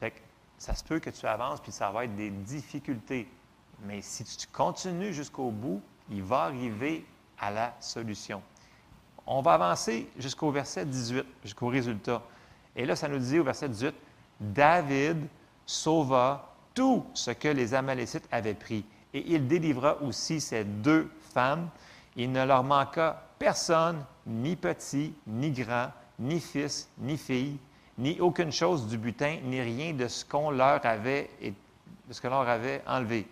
[0.00, 0.18] Fait que
[0.58, 3.28] ça se peut que tu avances puis ça va être des difficultés.
[3.84, 7.06] Mais si tu continues jusqu'au bout, il va arriver
[7.38, 8.42] à la solution.
[9.26, 12.20] On va avancer jusqu'au verset 18, jusqu'au résultat.
[12.76, 13.94] Et là, ça nous dit au verset 18
[14.40, 15.26] David
[15.64, 18.84] sauva tout ce que les Amalécites avaient pris.
[19.14, 21.68] Et il délivra aussi ces deux femmes.
[22.16, 27.58] Il ne leur manqua personne, ni petit, ni grand, ni fils, ni fille,
[27.98, 32.26] ni aucune chose du butin, ni rien de ce qu'on leur avait, de ce que
[32.26, 33.26] leur avait enlevé.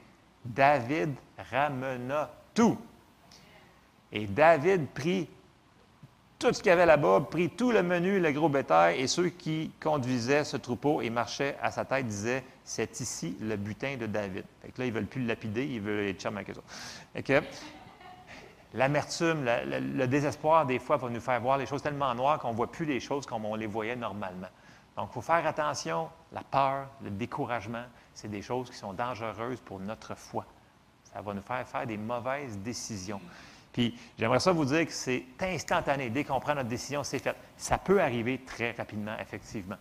[0.44, 1.14] David
[1.50, 2.78] ramena tout.
[4.12, 5.28] Et David prit
[6.38, 9.28] tout ce qu'il y avait là-bas, prit tout le menu, le gros bétail, et ceux
[9.28, 14.06] qui conduisaient ce troupeau et marchaient à sa tête disaient C'est ici le butin de
[14.06, 14.44] David.
[14.60, 16.50] Fait là, ils ne veulent plus le lapider, ils veulent être chum avec
[17.30, 17.40] eux
[18.74, 22.56] L'amertume, le, désespoir, des fois, va nous faire voir les choses tellement noires qu'on ne
[22.56, 24.48] voit plus les choses comme on les voyait normalement.
[24.96, 26.08] Donc, il faut faire attention.
[26.32, 27.84] La peur, le découragement,
[28.14, 30.46] c'est des choses qui sont dangereuses pour notre foi.
[31.12, 33.20] Ça va nous faire faire des mauvaises décisions.
[33.72, 36.10] Puis j'aimerais ça vous dire que c'est instantané.
[36.10, 37.36] Dès qu'on prend notre décision, c'est fait.
[37.56, 39.76] Ça peut arriver très rapidement, effectivement.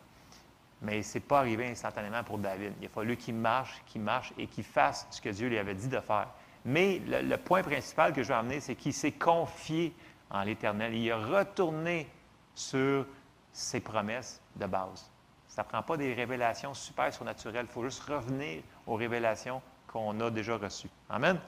[0.82, 2.74] Mais ce n'est pas arrivé instantanément pour David.
[2.82, 5.76] Il a fallu qu'il marche, qu'il marche et qu'il fasse ce que Dieu lui avait
[5.76, 6.28] dit de faire.
[6.66, 9.94] Mais le, point principal que je veux amener, c'est qu'il s'est confié
[10.30, 10.94] en l'Éternel.
[10.94, 12.08] Il a retourné
[12.56, 13.06] sur
[13.52, 15.10] ses promesses de base.
[15.48, 17.66] Ça ne prend pas des révélations super surnaturelles.
[17.70, 20.90] Il faut juste revenir aux révélations qu'on a déjà reçues.
[21.10, 21.40] Amen.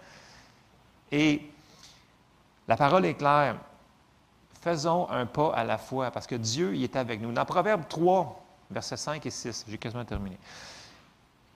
[1.11, 1.49] Et
[2.67, 3.57] la parole est claire.
[4.61, 7.31] Faisons un pas à la fois parce que Dieu y est avec nous.
[7.31, 8.42] Dans Proverbe 3,
[8.73, 10.37] versets 5 et 6, j'ai quasiment terminé.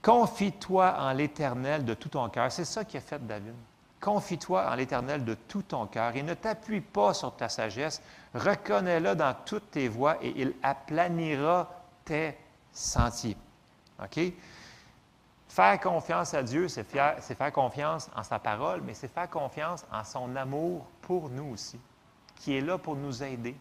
[0.02, 2.52] Confie-toi en l'Éternel de tout ton cœur.
[2.52, 3.54] C'est ça qui a fait David.
[4.00, 8.02] Confie-toi en l'Éternel de tout ton cœur et ne t'appuie pas sur ta sagesse.
[8.34, 11.70] Reconnais-le dans toutes tes voies et il aplanira
[12.06, 12.38] tes
[12.72, 13.36] sentiers.
[14.02, 14.20] OK?
[15.48, 20.04] Faire confiance à Dieu, c'est faire, confiance en sa parole, mais c'est faire confiance en
[20.04, 21.80] son amour pour nous aussi,
[22.36, 23.56] qui est là pour nous aider.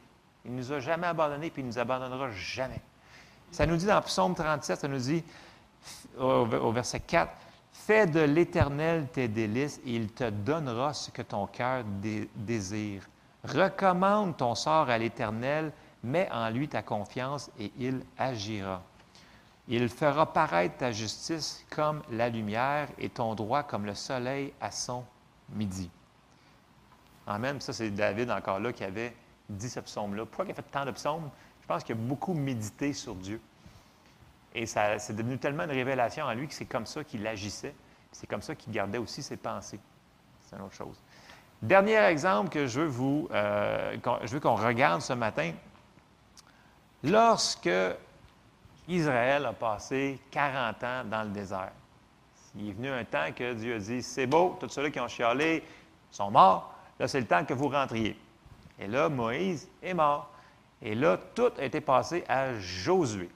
[0.44, 2.82] Il ne nous a jamais abandonnés, puis il ne nous abandonnera jamais.
[3.50, 5.24] Ça nous dit dans Psaume 37, ça nous dit
[6.18, 7.32] au, verset 4,
[7.72, 11.84] Fais de l'Éternel tes délices et il te donnera ce que ton cœur
[12.34, 13.02] désire.
[13.44, 18.82] Recommande ton sort à l'Éternel, mets en lui ta confiance et il agira.
[19.68, 24.70] Il fera paraître ta justice comme la lumière et ton droit comme le soleil à
[24.70, 25.04] son
[25.50, 25.90] midi.
[27.26, 27.60] Amen.
[27.60, 29.14] Ça, c'est David encore là qui avait
[29.48, 30.24] dit ce psaume-là.
[30.24, 31.30] Pourquoi il a fait tant de psaumes?
[31.66, 33.40] Je pense qu'il a beaucoup médité sur Dieu.
[34.54, 37.74] Et ça, c'est devenu tellement une révélation en lui que c'est comme ça qu'il agissait.
[38.12, 39.80] C'est comme ça qu'il gardait aussi ses pensées.
[40.44, 40.96] C'est une autre chose.
[41.60, 45.50] Dernier exemple que je veux, vous, euh, qu'on- je veux qu'on regarde ce matin.
[47.02, 47.68] Lorsque
[48.86, 51.72] Israël a passé 40 ans dans le désert,
[52.54, 55.08] il est venu un temps que Dieu a dit, c'est beau, tous ceux-là qui ont
[55.08, 55.64] chialé
[56.12, 58.16] sont morts, là c'est le temps que vous rentriez.
[58.78, 60.30] Et là, Moïse est mort.
[60.82, 63.30] Et là, tout a été passé à Josué.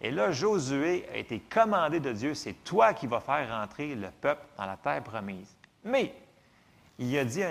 [0.00, 4.10] Et là, Josué a été commandé de Dieu, c'est toi qui vas faire rentrer le
[4.10, 5.56] peuple dans la terre promise.
[5.84, 6.14] Mais
[6.98, 7.42] il a dit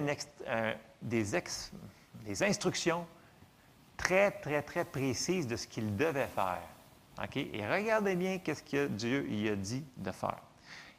[1.01, 1.35] des,
[2.43, 3.05] instructions
[3.97, 6.61] très, très, très précises de ce qu'il devait faire.
[7.35, 10.39] Et regardez bien qu'est-ce que Dieu il a dit de faire.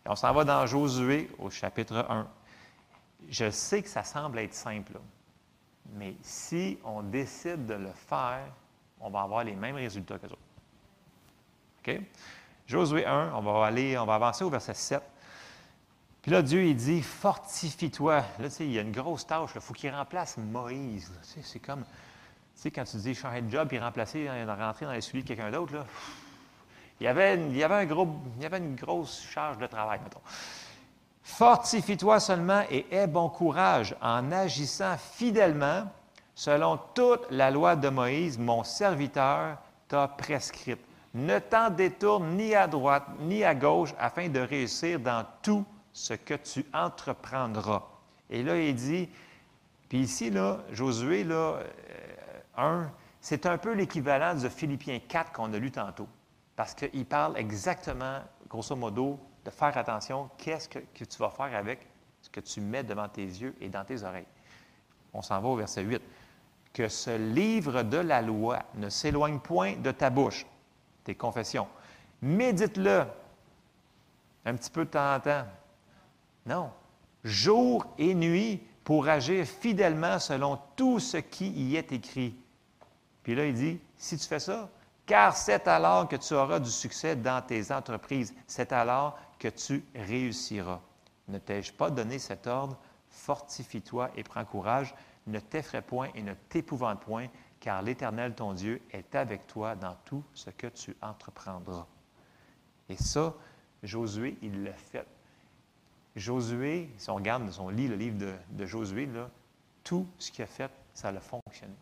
[0.05, 2.29] On s'en va dans Josué au chapitre 1.
[3.29, 5.01] Je sais que ça semble être simple, là.
[5.95, 8.47] Mais si on décide de le faire,
[9.01, 10.39] on va avoir les mêmes résultats que autres.
[11.81, 12.01] OK?
[12.67, 15.03] Josué 1, on va aller, on va avancer au verset 7.
[16.21, 18.17] Puis là, Dieu, il dit, fortifie-toi.
[18.39, 19.51] Là, tu sais, il y a une grosse tâche.
[19.55, 21.11] Il faut qu'il remplace Moïse.
[21.23, 21.87] Tu sais, c'est comme, tu
[22.55, 25.29] sais, quand tu dis changer de job puis remplacer, euh, rentrer dans les souliers de
[25.29, 25.87] quelqu'un d'autre, là.
[27.01, 29.67] Il y, avait, il, y avait un gros, il y avait une grosse charge de
[29.69, 30.21] travail, mettons.
[31.29, 35.85] Fortifie-toi seulement et aie bon courage en agissant fidèlement
[36.35, 40.81] selon toute la loi de Moïse, mon serviteur t'a prescrite.
[41.15, 46.15] Ne t'en détourne ni à droite ni à gauche afin de réussir dans tout ce
[46.15, 47.87] que tu entreprendras.
[48.31, 49.09] Et là, il dit,
[49.89, 51.63] puis ici, là, Josué, là, euh,
[52.57, 52.91] 1,
[53.21, 56.09] c'est un peu l'équivalent de Philippiens 4 qu'on a lu tantôt.
[56.57, 58.19] Parce qu'il parle exactement,
[58.49, 61.87] grosso modo, de faire attention, qu'est-ce que, tu vas faire avec
[62.21, 64.27] ce que tu mets devant tes yeux et dans tes oreilles.
[65.15, 66.03] On s'en va au verset 8.
[66.73, 70.45] Que ce livre de la loi ne s'éloigne point de ta bouche,
[71.03, 71.67] tes confessions.
[72.21, 73.05] Médite-le
[74.45, 75.47] un petit peu de temps en temps.
[76.45, 76.71] Non.
[77.25, 82.37] Jour et nuit pour agir fidèlement selon tout ce qui y est écrit.
[83.23, 84.69] Puis là, il dit, si tu fais ça,
[85.07, 89.85] car c'est alors que tu auras du succès dans tes entreprises, c'est alors que tu
[89.95, 90.81] réussiras.
[91.29, 92.79] Ne t'ai-je pas donné cet ordre?
[93.11, 94.95] Fortifie-toi et prends courage,
[95.27, 97.29] ne t'effraie point et ne t'épouvante point,
[97.61, 101.87] car l'Éternel, ton Dieu, est avec toi dans tout ce que tu entreprendras.
[102.89, 103.35] Et ça,
[103.83, 105.07] Josué, il l'a fait.
[106.17, 108.17] Josué, si on regarde, si on lit le livre
[108.51, 109.31] de, Josué, là,
[109.85, 111.75] tout ce qu'il a fait, ça a fonctionné.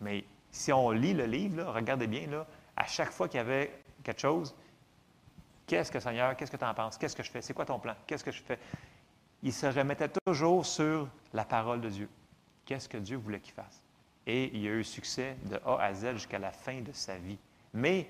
[0.00, 2.46] Mais si on lit le livre, regardez bien, là,
[2.76, 4.54] à chaque fois qu'il y avait quelque chose,
[5.66, 6.98] qu'est-ce que Seigneur, qu'est-ce que tu en penses?
[6.98, 7.42] Qu'est-ce que je fais?
[7.42, 7.94] C'est quoi ton plan?
[8.06, 8.58] Qu'est-ce que je fais?
[9.42, 12.08] Il se remettait toujours sur la parole de Dieu.
[12.64, 13.82] Qu'est-ce que Dieu voulait qu'il fasse?
[14.26, 17.38] Et il a eu succès de A à Z jusqu'à la fin de sa vie.
[17.74, 18.08] Mais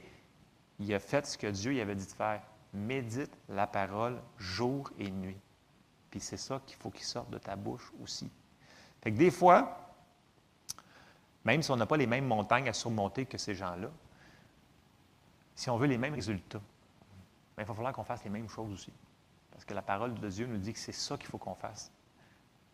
[0.78, 2.42] il a fait ce que Dieu lui avait dit de faire.
[2.74, 5.38] Médite la parole jour et nuit.
[6.10, 8.30] Puis c'est ça qu'il faut qu'il sorte de ta bouche aussi.
[9.02, 9.94] Fait que des fois,
[11.44, 13.88] même si on n'a pas les mêmes montagnes à surmonter que ces gens-là,
[15.54, 16.60] si on veut les mêmes résultats,
[17.56, 18.92] bien, il va falloir qu'on fasse les mêmes choses aussi.
[19.50, 21.92] Parce que la parole de Dieu nous dit que c'est ça qu'il faut qu'on fasse.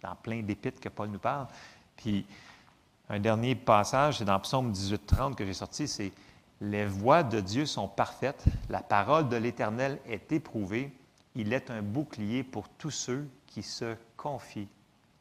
[0.02, 1.48] Dans plein d'épîtres que Paul nous parle.
[1.96, 2.24] Puis,
[3.08, 6.12] un dernier passage, c'est dans Psaume 18-30 que j'ai sorti, c'est
[6.60, 10.92] Les voies de Dieu sont parfaites, la parole de l'Éternel est éprouvée,
[11.34, 14.68] il est un bouclier pour tous ceux qui se confient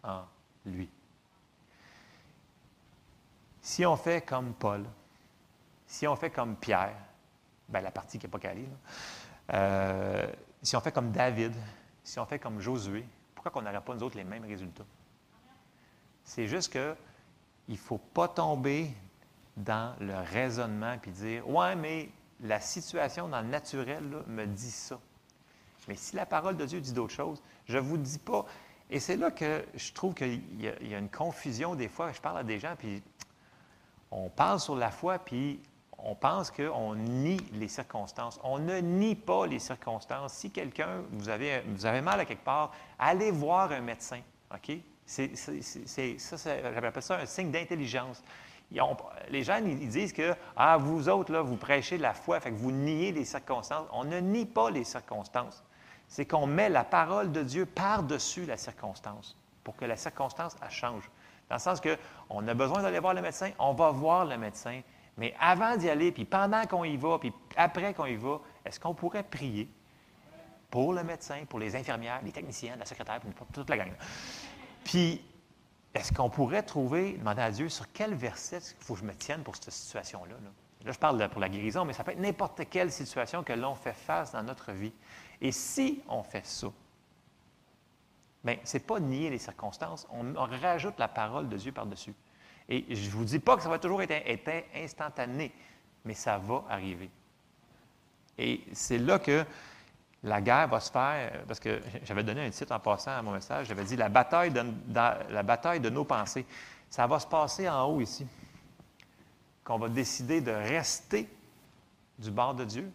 [0.04, 0.24] en
[0.66, 0.90] lui.
[3.62, 4.86] Si on fait comme Paul,
[5.86, 6.96] si on fait comme Pierre,
[7.70, 8.92] ben la partie qui n'est pas calée, là,
[9.54, 10.28] euh,
[10.62, 11.54] si on fait comme David,
[12.04, 13.06] si on fait comme Josué,
[13.36, 14.86] pourquoi qu'on n'aurait pas nous autres les mêmes résultats?
[16.24, 16.96] C'est juste que
[17.68, 18.92] il ne faut pas tomber
[19.56, 22.10] dans le raisonnement puis dire Ouais, mais
[22.42, 25.00] la situation dans le naturel me dit ça.
[25.88, 28.46] Mais si la parole de Dieu dit d'autres choses, je ne vous dis pas.
[28.90, 32.12] Et c'est là que je trouve qu'il y, y a une confusion des fois.
[32.12, 33.02] Je parle à des gens, puis
[34.12, 35.60] on parle sur la foi, puis
[35.98, 38.40] on pense qu'on nie les circonstances.
[38.44, 40.34] On ne nie pas les circonstances.
[40.34, 44.20] Si quelqu'un, vous avez, vous avez mal à quelque part, allez voir un médecin.
[44.54, 44.78] OK?
[45.06, 46.38] C'est, ça,
[46.74, 48.22] j'appelle ça un signe d'intelligence.
[49.30, 52.58] Les gens, ils disent que, ah, vous autres, là, vous prêchez la foi, fait que
[52.58, 53.88] vous niez les circonstances.
[53.94, 55.64] On ne nie pas les circonstances.
[56.10, 61.10] C'est qu'on met la parole de Dieu par-dessus la circonstance pour que la circonstance, change.
[61.50, 64.82] Dans le sens qu'on a besoin d'aller voir le médecin, on va voir le médecin.
[65.18, 68.80] Mais avant d'y aller, puis pendant qu'on y va, puis après qu'on y va, est-ce
[68.80, 69.68] qu'on pourrait prier
[70.70, 73.92] pour le médecin, pour les infirmières, les techniciens, la secrétaire, puis toute la gang?
[74.84, 75.22] Puis,
[75.94, 79.16] est-ce qu'on pourrait trouver, demander à Dieu sur quel verset il faut que je me
[79.16, 80.36] tienne pour cette situation-là?
[80.36, 80.50] là?
[80.86, 83.94] Je parle pour la guérison, mais ça peut être n'importe quelle situation que l'on fait
[83.94, 84.94] face dans notre vie.
[85.42, 86.68] Et si on fait ça,
[88.44, 92.14] bien, ce n'est pas nier les circonstances, on, on rajoute la parole de Dieu par-dessus.
[92.70, 95.52] Et je ne vous dis pas que ça va toujours être, instantané,
[96.04, 97.10] mais ça va arriver.
[98.38, 99.46] Et c'est là que
[100.24, 103.32] la guerre va se faire, parce que j'avais donné un titre en passant à mon
[103.32, 106.46] message, j'avais dit la bataille de, nos pensées.
[106.90, 108.28] Ça va se passer en haut ici.
[109.64, 111.30] Qu'on va décider de rester
[112.18, 112.92] du bord de Dieu.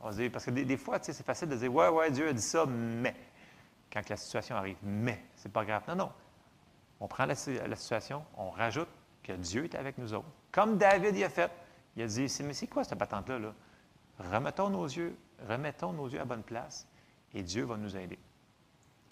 [0.00, 2.32] On va dire- parce que des, fois, c'est facile de dire Ouais, ouais, Dieu a
[2.32, 3.14] dit ça, mais.
[3.92, 5.82] Quand la situation arrive, mais, c'est pas grave.
[5.88, 6.12] Non, non.
[6.98, 8.88] On prend la situation, on rajoute
[9.26, 10.28] que Dieu est avec nous autres.
[10.52, 11.50] Comme David y a fait.
[11.96, 13.38] Il a dit Mais c'est quoi cette patente-là?
[13.38, 13.54] Là?
[14.18, 15.16] Remettons nos yeux,
[15.48, 16.86] remettons nos yeux à bonne place
[17.34, 18.18] et Dieu va nous aider.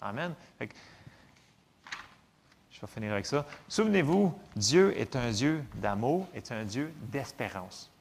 [0.01, 0.33] Amen.
[0.57, 0.75] Fait que,
[2.71, 3.45] je vais finir avec ça.
[3.67, 7.91] Souvenez-vous, Dieu est un Dieu d'amour, est un Dieu d'espérance.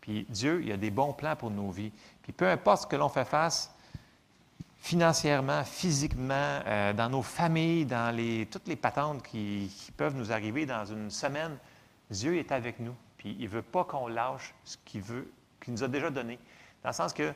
[0.00, 1.92] Puis Dieu, il a des bons plans pour nos vies.
[2.22, 3.74] Puis peu importe ce que l'on fait face,
[4.78, 10.66] financièrement, physiquement, euh, dans nos familles, dans les, toutes les patentes qui, peuvent nous arriver
[10.66, 11.58] dans une semaine,
[12.10, 12.94] Dieu est avec nous.
[13.16, 15.30] Puis il ne veut pas qu'on lâche ce qu'il veut,
[15.60, 16.38] qu'il nous a déjà donné.
[16.82, 17.34] Dans le sens que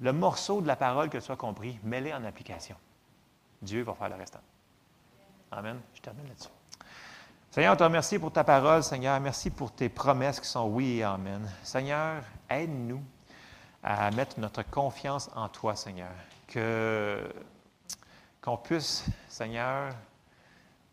[0.00, 2.76] le morceau de la parole que tu as compris, mets-le en application.
[3.62, 4.40] Dieu va faire le restant.
[5.52, 5.80] Amen.
[5.94, 6.50] Je termine là-dessus.
[7.50, 9.18] Seigneur, on te remercie pour ta parole, Seigneur.
[9.20, 11.48] Merci pour tes promesses qui sont oui et amen.
[11.62, 13.02] Seigneur, aide-nous
[13.90, 16.12] à mettre notre confiance en toi, Seigneur.
[16.46, 17.26] Que,
[18.42, 19.94] qu'on puisse, Seigneur,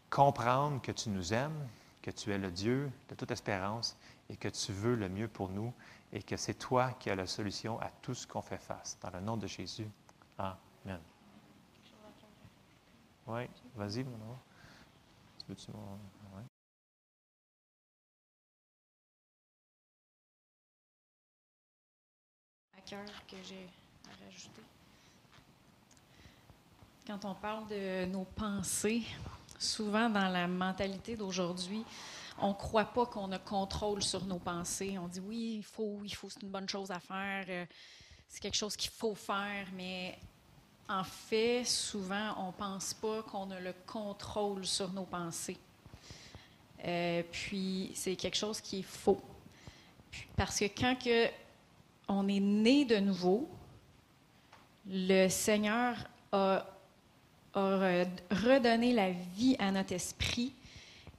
[0.09, 1.67] comprendre que tu nous aimes,
[2.01, 3.97] que tu es le Dieu de toute espérance
[4.29, 5.73] et que tu veux le mieux pour nous
[6.13, 8.97] et que c'est toi qui as la solution à tout ce qu'on fait face.
[9.01, 9.89] Dans le nom de Jésus.
[10.37, 11.01] Amen.
[13.27, 14.37] Oui, vas-y, mon.
[15.39, 15.99] Tu veux-tu mon...
[22.85, 23.67] cœur que j'ai
[24.07, 24.61] à rajouter.
[27.07, 29.03] Quand on parle de nos pensées,
[29.59, 31.83] souvent dans la mentalité d'aujourd'hui,
[32.39, 34.97] on ne croit pas qu'on a contrôle sur nos pensées.
[34.97, 37.65] On dit oui, il faut, il faut, c'est une bonne chose à faire, euh,
[38.27, 40.17] c'est quelque chose qu'il faut faire, mais
[40.87, 45.57] en fait, souvent, on ne pense pas qu'on a le contrôle sur nos pensées.
[46.83, 49.21] Euh, puis, c'est quelque chose qui est faux.
[50.11, 51.29] Puis- parce que quand que
[52.07, 53.47] on est né de nouveau,
[54.87, 55.95] le Seigneur
[56.31, 56.65] a,
[57.53, 60.53] a re- redonné la vie à notre esprit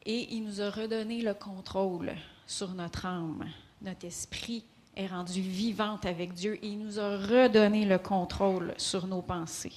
[0.05, 2.15] et il nous a redonné le contrôle
[2.47, 3.45] sur notre âme.
[3.83, 4.65] Notre esprit
[4.95, 9.73] est rendu vivante avec Dieu et il nous a redonné le contrôle sur nos pensées.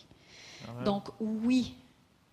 [0.67, 0.83] Amen.
[0.83, 1.75] Donc oui,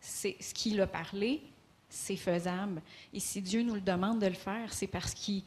[0.01, 1.43] c'est ce qu'il a parlé,
[1.89, 2.83] c'est faisable.
[3.15, 5.43] Et si Dieu nous le demande de le faire, c'est parce qu'il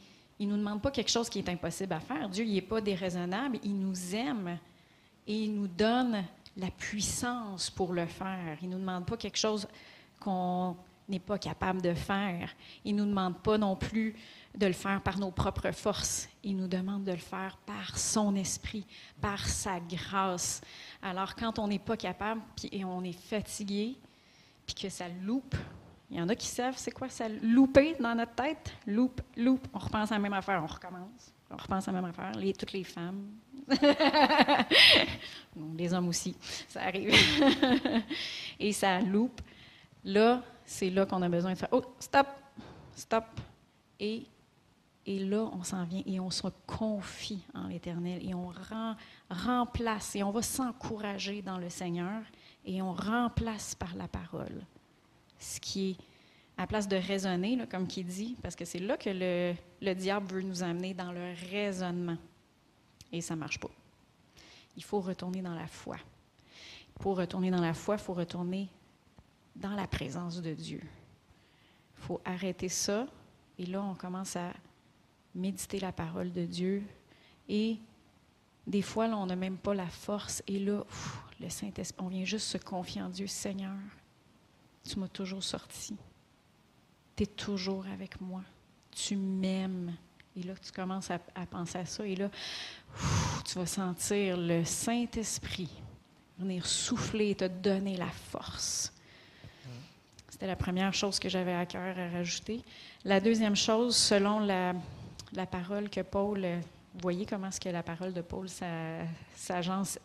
[0.46, 2.28] ne nous demande pas quelque chose qui est impossible à faire.
[2.28, 4.58] Dieu, il n'est pas déraisonnable, il nous aime
[5.26, 6.24] et il nous donne
[6.56, 8.58] la puissance pour le faire.
[8.62, 9.68] Il ne nous demande pas quelque chose
[10.18, 10.76] qu'on
[11.08, 12.50] n'est pas capable de faire.
[12.84, 14.14] Il ne nous demande pas non plus
[14.56, 16.28] de le faire par nos propres forces.
[16.42, 18.86] Il nous demande de le faire par son esprit,
[19.20, 20.60] par sa grâce.
[21.02, 22.40] Alors, quand on n'est pas capable
[22.70, 23.96] et on est fatigué,
[24.66, 25.56] puis que ça loupe,
[26.10, 28.72] il y en a qui savent c'est quoi ça louper dans notre tête?
[28.86, 29.66] Loupe, loupe.
[29.72, 31.32] On repense à la même affaire, on recommence.
[31.50, 32.32] On repense à la même affaire.
[32.32, 33.26] Les, toutes les femmes.
[35.76, 36.36] Les hommes aussi,
[36.68, 37.12] ça arrive.
[38.58, 39.40] et ça loupe.
[40.04, 42.26] Là, c'est là qu'on a besoin de faire Oh, stop,
[42.94, 43.24] stop.
[43.98, 44.24] Et,
[45.06, 48.96] et là, on s'en vient et on se confie en l'Éternel et on rem-
[49.28, 52.22] remplace et on va s'encourager dans le Seigneur
[52.64, 54.64] et on remplace par la parole.
[55.40, 55.96] Ce qui est
[56.56, 60.26] à place de raisonner, comme qui dit, parce que c'est là que le, le diable
[60.34, 62.18] veut nous amener dans le raisonnement.
[63.12, 63.70] Et ça ne marche pas.
[64.76, 65.96] Il faut retourner dans la foi.
[66.94, 68.68] Pour retourner dans la foi, il faut retourner
[69.56, 70.80] dans la présence de Dieu.
[71.96, 73.06] Il faut arrêter ça.
[73.58, 74.52] Et là, on commence à
[75.34, 76.82] méditer la parole de Dieu.
[77.48, 77.78] Et
[78.66, 80.42] des fois, on n'a même pas la force.
[80.46, 80.84] Et là,
[81.40, 83.26] le Saint-Esprit, on vient juste se confier en Dieu.
[83.26, 83.72] Seigneur,
[84.88, 85.96] tu m'as toujours sorti.
[87.16, 88.42] Tu es toujours avec moi.
[88.90, 89.94] Tu m'aimes.
[90.36, 92.06] Et là, tu commences à, penser à ça.
[92.06, 92.30] Et là,
[93.44, 95.70] tu vas sentir le Saint-Esprit
[96.40, 98.92] venir souffler et te donner la force.
[100.28, 102.62] C'était la première chose que j'avais à cœur à rajouter.
[103.04, 104.74] La deuxième chose, selon la,
[105.50, 106.40] parole que Paul,
[106.94, 108.48] vous voyez comment est-ce que la parole de Paul
[109.36, 109.98] s'agence.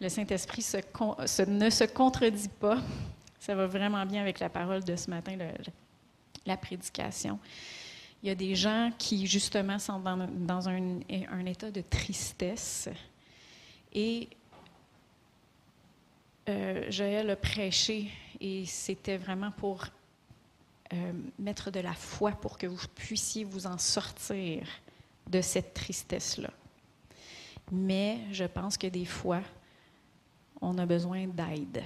[0.00, 0.64] Le Saint-Esprit
[1.46, 2.78] ne se contredit pas.
[3.40, 5.36] Ça va vraiment bien avec la parole de ce matin,
[6.44, 7.38] la prédication.
[8.22, 12.88] Il y a des gens qui, justement, sont dans, un état de tristesse.
[13.92, 14.28] Et
[16.48, 18.10] euh, Joël a prêché
[18.40, 19.86] et c'était vraiment pour
[20.92, 24.66] euh, mettre de la foi pour que vous puissiez vous en sortir
[25.26, 26.50] de cette tristesse-là.
[27.70, 29.42] Mais je pense que des fois,
[30.60, 31.82] on a besoin d'aide.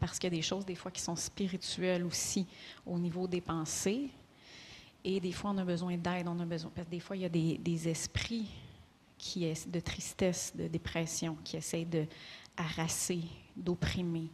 [0.00, 2.46] Parce qu'il y a des choses, des fois, qui sont spirituelles aussi
[2.86, 4.10] au niveau des pensées.
[5.04, 6.26] Et des fois, on a besoin d'aide.
[6.26, 8.48] On a besoin, parce que des fois, il y a des, des esprits
[9.18, 12.06] qui est de tristesse, de dépression, qui essayent de
[12.56, 13.22] harasser,
[13.54, 14.30] d'opprimer.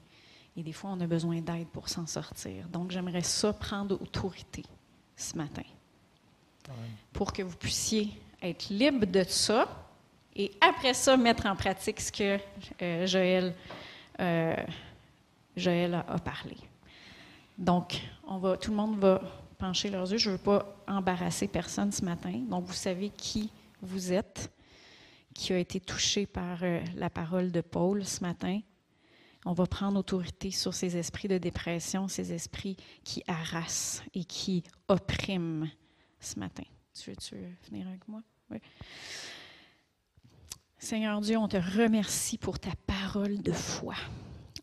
[0.57, 2.69] Et des fois, on a besoin d'aide pour s'en sortir.
[2.69, 4.63] Donc, j'aimerais ça prendre autorité
[5.17, 5.63] ce matin
[7.13, 8.11] pour que vous puissiez
[8.43, 9.87] être libre de ça
[10.35, 12.39] et après ça, mettre en pratique ce que
[12.83, 13.55] euh, Joël,
[14.21, 14.55] euh,
[15.57, 16.57] Joël a, parlé.
[17.59, 19.21] Donc, on va, tout le monde va
[19.59, 20.19] pencher leurs yeux.
[20.19, 22.33] Je ne veux pas embarrasser personne ce matin.
[22.49, 23.51] Donc, vous savez qui
[23.81, 24.53] vous êtes,
[25.35, 28.61] qui a été touché par euh, la parole de Paul ce matin.
[29.45, 34.65] On va prendre autorité sur ces esprits de dépression, ces esprits qui harassent et qui
[34.89, 35.71] oppriment
[36.21, 36.65] ce matin.
[36.93, 37.37] Tu veux-tu
[37.71, 38.23] venir avec moi?
[38.51, 38.59] Oui.
[40.79, 43.95] Seigneur Dieu, on te remercie pour ta parole de foi.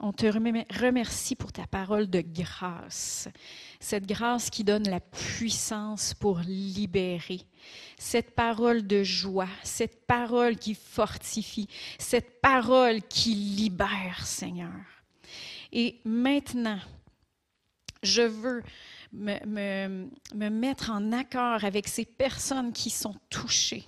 [0.06, 3.30] On te remer- remercie pour ta parole de grâce.
[3.80, 7.40] Cette grâce qui donne la puissance pour libérer.
[7.98, 14.74] Cette parole de joie, cette parole qui fortifie, cette parole qui libère, Seigneur.
[15.72, 16.80] Et maintenant,
[18.04, 18.62] je veux
[19.14, 23.86] me mettre en accord avec ces personnes qui sont touchées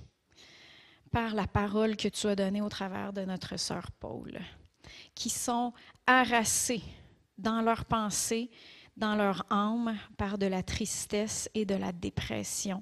[1.11, 4.39] par la parole que tu as donnée au travers de notre sœur Paul,
[5.13, 5.73] qui sont
[6.07, 6.83] harassées
[7.37, 8.49] dans leurs pensées,
[8.97, 12.81] dans leur âme par de la tristesse et de la dépression.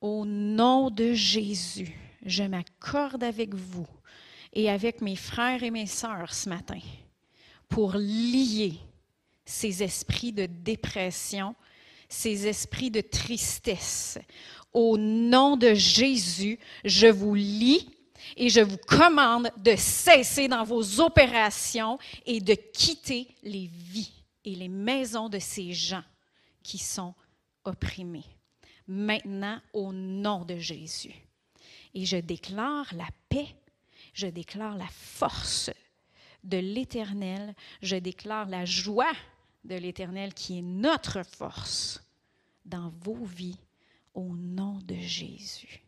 [0.00, 1.94] Au nom de Jésus,
[2.24, 3.86] je m'accorde avec vous
[4.52, 6.80] et avec mes frères et mes sœurs ce matin
[7.68, 8.74] pour lier
[9.44, 11.54] ces esprits de dépression,
[12.08, 14.18] ces esprits de tristesse.
[14.72, 17.88] Au nom de Jésus, je vous lie
[18.36, 24.12] et je vous commande de cesser dans vos opérations et de quitter les vies
[24.44, 26.04] et les maisons de ces gens
[26.62, 27.14] qui sont
[27.64, 28.24] opprimés.
[28.86, 31.14] Maintenant, au nom de Jésus.
[31.94, 33.48] Et je déclare la paix,
[34.12, 35.70] je déclare la force
[36.42, 39.12] de l'Éternel, je déclare la joie
[39.64, 42.02] de l'Éternel qui est notre force
[42.64, 43.58] dans vos vies
[44.14, 45.82] au nom de Jésus.